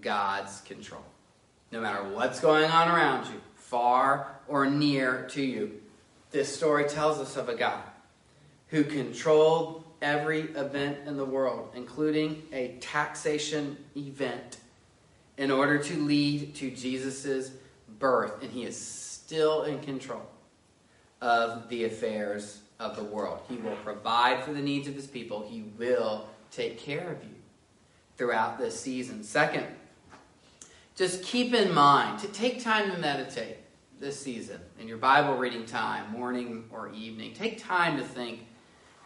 God's 0.00 0.60
control. 0.62 1.04
No 1.70 1.80
matter 1.80 2.02
what's 2.02 2.40
going 2.40 2.70
on 2.70 2.88
around 2.88 3.26
you, 3.26 3.40
far 3.54 4.36
or 4.48 4.66
near 4.66 5.26
to 5.30 5.42
you, 5.42 5.80
this 6.30 6.54
story 6.54 6.88
tells 6.88 7.18
us 7.18 7.36
of 7.36 7.48
a 7.48 7.54
God 7.54 7.82
who 8.68 8.84
controlled 8.84 9.84
every 10.02 10.40
event 10.40 10.98
in 11.06 11.16
the 11.16 11.24
world, 11.24 11.70
including 11.74 12.42
a 12.52 12.76
taxation 12.80 13.76
event, 13.96 14.58
in 15.36 15.50
order 15.50 15.78
to 15.78 15.94
lead 16.02 16.54
to 16.56 16.70
Jesus' 16.70 17.50
birth. 17.98 18.42
And 18.42 18.50
he 18.50 18.64
is 18.64 18.76
still 18.76 19.62
in 19.64 19.80
control 19.80 20.22
of 21.20 21.68
the 21.68 21.84
affairs 21.84 22.60
of 22.78 22.96
the 22.96 23.04
world. 23.04 23.40
He 23.48 23.56
will 23.56 23.76
provide 23.76 24.44
for 24.44 24.52
the 24.52 24.60
needs 24.60 24.88
of 24.88 24.94
his 24.94 25.06
people. 25.06 25.46
He 25.48 25.64
will 25.78 26.28
take 26.50 26.78
care 26.78 27.10
of 27.10 27.22
you 27.22 27.34
throughout 28.16 28.58
this 28.58 28.78
season. 28.78 29.22
Second, 29.22 29.66
just 30.96 31.22
keep 31.22 31.54
in 31.54 31.72
mind 31.72 32.18
to 32.20 32.28
take 32.28 32.62
time 32.62 32.90
to 32.90 32.98
meditate 32.98 33.56
this 34.00 34.20
season 34.20 34.60
in 34.80 34.88
your 34.88 34.98
Bible 34.98 35.36
reading 35.36 35.66
time, 35.66 36.10
morning 36.12 36.64
or 36.70 36.92
evening. 36.92 37.34
Take 37.34 37.62
time 37.62 37.96
to 37.96 38.04
think 38.04 38.46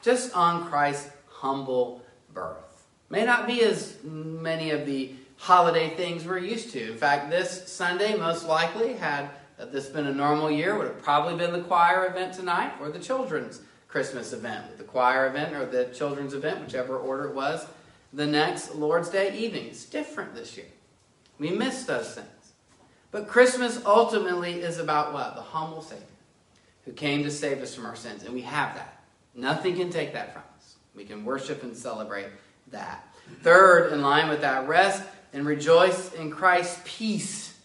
just 0.02 0.36
on 0.36 0.68
Christ's 0.68 1.10
humble 1.28 2.02
birth. 2.34 2.86
May 3.08 3.24
not 3.24 3.46
be 3.46 3.62
as 3.62 3.96
many 4.02 4.70
of 4.70 4.86
the 4.86 5.14
holiday 5.36 5.90
things 5.90 6.24
we're 6.24 6.38
used 6.38 6.70
to. 6.72 6.92
In 6.92 6.96
fact, 6.96 7.30
this 7.30 7.68
Sunday 7.68 8.16
most 8.16 8.46
likely 8.46 8.94
had 8.94 9.28
this 9.70 9.88
been 9.88 10.06
a 10.06 10.14
normal 10.14 10.50
year 10.50 10.76
would 10.76 10.88
have 10.88 11.02
probably 11.02 11.36
been 11.36 11.52
the 11.52 11.60
choir 11.60 12.06
event 12.06 12.32
tonight 12.34 12.72
or 12.80 12.88
the 12.90 12.98
children's 12.98 13.60
Christmas 13.86 14.32
event. 14.32 14.78
The 14.78 14.84
choir 14.84 15.28
event 15.28 15.54
or 15.54 15.66
the 15.66 15.84
children's 15.94 16.34
event, 16.34 16.64
whichever 16.64 16.96
order 16.96 17.26
it 17.26 17.34
was, 17.34 17.66
the 18.12 18.26
next 18.26 18.74
Lord's 18.74 19.10
Day 19.10 19.36
evening. 19.38 19.66
It's 19.66 19.84
different 19.84 20.34
this 20.34 20.56
year. 20.56 20.66
We 21.38 21.50
miss 21.50 21.84
those 21.84 22.14
things. 22.14 22.28
But 23.10 23.28
Christmas 23.28 23.80
ultimately 23.84 24.54
is 24.54 24.78
about 24.78 25.12
what? 25.12 25.36
The 25.36 25.42
humble 25.42 25.82
Savior 25.82 26.06
who 26.84 26.92
came 26.92 27.22
to 27.22 27.30
save 27.30 27.62
us 27.62 27.74
from 27.74 27.86
our 27.86 27.96
sins. 27.96 28.24
And 28.24 28.34
we 28.34 28.42
have 28.42 28.74
that. 28.74 29.02
Nothing 29.34 29.76
can 29.76 29.90
take 29.90 30.12
that 30.14 30.32
from 30.32 30.42
us. 30.58 30.76
We 30.94 31.04
can 31.04 31.24
worship 31.24 31.62
and 31.62 31.76
celebrate 31.76 32.26
that. 32.70 33.06
Third, 33.42 33.92
in 33.92 34.02
line 34.02 34.28
with 34.28 34.40
that, 34.40 34.68
rest 34.68 35.02
and 35.32 35.46
rejoice 35.46 36.12
in 36.14 36.30
Christ's 36.30 36.80
peace 36.84 37.56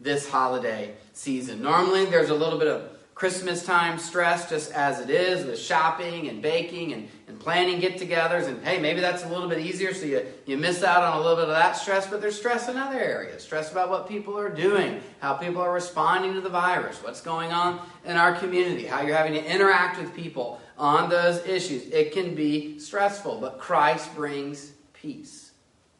this 0.00 0.28
holiday 0.28 0.94
season. 1.16 1.62
Normally, 1.62 2.04
there's 2.04 2.30
a 2.30 2.34
little 2.34 2.58
bit 2.58 2.68
of 2.68 2.90
Christmas 3.14 3.64
time 3.64 3.98
stress, 3.98 4.50
just 4.50 4.70
as 4.72 5.00
it 5.00 5.08
is 5.08 5.46
with 5.46 5.58
shopping 5.58 6.28
and 6.28 6.42
baking 6.42 6.92
and, 6.92 7.08
and 7.26 7.40
planning 7.40 7.80
get 7.80 7.96
togethers. 7.96 8.46
And 8.46 8.62
hey, 8.62 8.78
maybe 8.78 9.00
that's 9.00 9.24
a 9.24 9.28
little 9.28 9.48
bit 9.48 9.58
easier, 9.58 9.94
so 9.94 10.04
you, 10.04 10.26
you 10.44 10.58
miss 10.58 10.82
out 10.82 11.02
on 11.02 11.16
a 11.16 11.20
little 11.22 11.36
bit 11.36 11.44
of 11.44 11.56
that 11.56 11.78
stress, 11.78 12.06
but 12.06 12.20
there's 12.20 12.36
stress 12.36 12.68
in 12.68 12.76
other 12.76 13.00
areas. 13.00 13.42
Stress 13.42 13.72
about 13.72 13.88
what 13.88 14.06
people 14.06 14.38
are 14.38 14.50
doing, 14.50 15.00
how 15.20 15.32
people 15.32 15.62
are 15.62 15.72
responding 15.72 16.34
to 16.34 16.42
the 16.42 16.50
virus, 16.50 17.02
what's 17.02 17.22
going 17.22 17.52
on 17.52 17.80
in 18.04 18.18
our 18.18 18.34
community, 18.34 18.84
how 18.84 19.00
you're 19.00 19.16
having 19.16 19.32
to 19.32 19.50
interact 19.50 19.98
with 19.98 20.14
people 20.14 20.60
on 20.76 21.08
those 21.08 21.42
issues. 21.46 21.88
It 21.88 22.12
can 22.12 22.34
be 22.34 22.78
stressful, 22.78 23.40
but 23.40 23.58
Christ 23.58 24.14
brings 24.14 24.72
peace. 24.92 25.52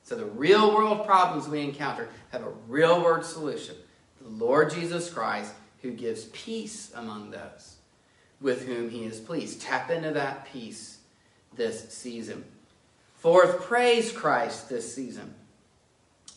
So 0.02 0.16
the 0.16 0.26
real 0.26 0.74
world 0.74 1.06
problems 1.06 1.48
we 1.48 1.62
encounter 1.62 2.10
have 2.28 2.42
a 2.42 2.50
real 2.68 3.02
world 3.02 3.24
solution. 3.24 3.74
Lord 4.28 4.70
Jesus 4.70 5.12
Christ 5.12 5.52
who 5.82 5.92
gives 5.92 6.24
peace 6.26 6.92
among 6.94 7.30
those 7.30 7.76
with 8.40 8.66
whom 8.66 8.90
he 8.90 9.04
is 9.04 9.20
pleased. 9.20 9.62
Tap 9.62 9.90
into 9.90 10.10
that 10.12 10.46
peace 10.52 10.98
this 11.54 11.92
season. 11.92 12.44
Fourth, 13.14 13.62
praise 13.62 14.12
Christ 14.12 14.68
this 14.68 14.94
season 14.94 15.34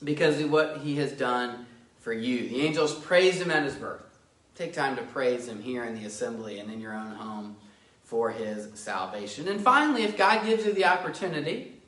because 0.04 0.40
of 0.40 0.52
what 0.52 0.78
he 0.78 0.96
has 0.96 1.12
done 1.12 1.66
for 2.00 2.14
you. 2.14 2.50
The 2.50 2.62
angels 2.62 2.96
praised 2.96 3.42
him 3.42 3.52
at 3.52 3.64
his 3.64 3.76
birth. 3.76 4.18
Take 4.56 4.74
time 4.74 4.96
to 4.96 5.02
praise 5.04 5.48
him 5.48 5.62
here 5.62 5.84
in 5.84 5.96
the 5.96 6.06
assembly 6.06 6.60
and 6.60 6.72
in 6.72 6.80
your 6.80 6.94
own 6.94 7.12
home 7.12 7.58
for 8.04 8.32
his 8.32 8.70
salvation. 8.80 9.48
And 9.48 9.62
finally, 9.62 10.04
if 10.04 10.18
God 10.18 10.46
gives 10.46 10.66
you 10.66 10.74
the 10.74 10.86
opportunity, 10.86 11.80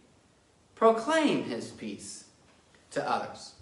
proclaim 0.76 1.44
his 1.44 1.70
peace 1.72 2.26
to 2.92 3.10
others. 3.10 3.54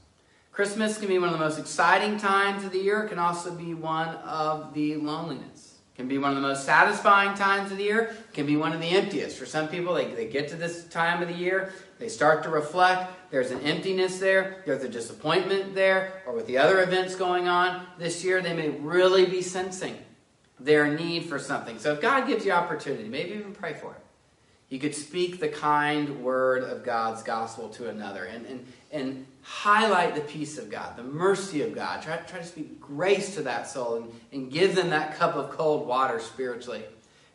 Christmas 0.60 0.98
can 0.98 1.08
be 1.08 1.17
one 1.17 1.30
of 1.30 1.39
the 1.39 1.39
most 1.39 1.58
exciting 1.58 2.17
times 2.17 2.65
of 2.65 2.74
the 2.74 2.80
year. 2.80 3.04
It 3.04 3.08
can 3.08 3.17
also 3.17 3.56
be 3.56 3.74
one 3.74 4.10
of 4.10 4.74
the 4.74 4.98
loneliness. 4.98 5.76
It 5.93 5.95
can 5.95 6.10
be 6.10 6.17
one 6.17 6.32
of 6.32 6.36
the 6.36 6.41
most 6.41 6.65
satisfying 6.65 7.34
times 7.34 7.72
of 7.72 7.78
the 7.78 7.86
year. 7.86 8.13
It 8.28 8.34
can 8.34 8.45
be 8.45 8.58
one 8.58 8.74
of 8.74 8.82
the 8.82 8.89
emptiest. 8.89 9.38
For 9.38 9.45
some 9.45 9.69
people, 9.69 9.93
they, 9.93 10.13
they 10.13 10.28
get 10.28 10.50
to 10.50 10.58
this 10.58 10.84
time 10.89 11.22
of 11.22 11.30
the 11.30 11.34
year, 11.34 11.72
they 11.98 12.10
start 12.10 12.43
to 12.43 12.50
reflect. 12.50 13.10
There's 13.32 13.52
an 13.52 13.62
emptiness 13.62 14.19
there. 14.19 14.62
There's 14.65 14.84
a 14.84 14.89
disappointment 14.89 15.76
there. 15.76 16.24
Or 16.28 16.34
with 16.34 16.45
the 16.45 16.58
other 16.58 16.84
events 16.84 17.15
going 17.15 17.48
on 17.48 17.88
this 17.98 18.26
year, 18.26 18.41
they 18.41 18.54
may 18.54 18.67
really 18.67 19.28
be 19.28 19.41
sensing 19.41 19.98
their 20.60 20.93
need 20.93 21.28
for 21.28 21.39
something. 21.39 21.80
So 21.80 21.93
if 21.93 22.02
God 22.02 22.28
gives 22.28 22.45
you 22.45 22.52
opportunity, 22.52 23.08
maybe 23.08 23.32
even 23.32 23.54
pray 23.54 23.76
for 23.76 23.91
it. 23.91 24.02
You 24.69 24.79
could 24.79 24.93
speak 24.93 25.39
the 25.39 25.49
kind 25.49 26.23
word 26.23 26.63
of 26.63 26.84
God's 26.84 27.23
gospel 27.23 27.69
to 27.69 27.89
another 27.89 28.25
and, 28.25 28.45
and, 28.45 28.65
and 28.91 29.25
highlight 29.41 30.13
the 30.13 30.21
peace 30.21 30.60
of 30.60 30.69
God, 30.69 30.95
the 30.95 31.03
mercy 31.03 31.63
of 31.63 31.73
God. 31.73 32.03
Try, 32.03 32.17
try 32.17 32.39
to 32.39 32.45
speak 32.45 32.79
grace 32.79 33.34
to 33.36 33.41
that 33.43 33.67
soul 33.67 33.95
and, 33.95 34.12
and 34.32 34.51
give 34.51 34.75
them 34.75 34.91
that 34.91 35.17
cup 35.17 35.36
of 35.36 35.49
cold 35.51 35.88
water 35.88 36.19
spiritually 36.19 36.84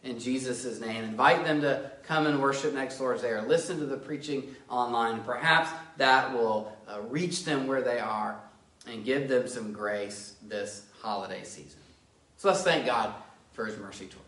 in 0.05 0.21
Jesus' 0.21 0.81
name. 0.81 1.03
Invite 1.03 1.45
them 1.45 1.61
to 1.63 1.91
come 2.05 2.27
and 2.27 2.41
worship 2.41 2.73
next 2.73 3.01
Lord's 3.01 3.23
Day 3.23 3.31
or 3.31 3.43
listen 3.43 3.81
to 3.81 3.87
the 3.87 3.97
preaching 3.97 4.55
online. 4.69 5.23
Perhaps 5.25 5.71
that 5.97 6.33
will 6.33 6.73
uh, 6.87 7.01
reach 7.03 7.45
them 7.45 7.67
where 7.67 7.83
they 7.83 7.99
are 7.99 8.39
and 8.87 9.05
give 9.05 9.29
them 9.29 9.49
some 9.49 9.73
grace 9.73 10.37
this 10.43 10.87
holiday 11.01 11.43
season. 11.43 11.81
So 12.37 12.49
let's 12.49 12.63
thank 12.63 12.87
God 12.87 13.13
for 13.53 13.67
his 13.67 13.77
mercy 13.79 14.07
towards 14.07 14.24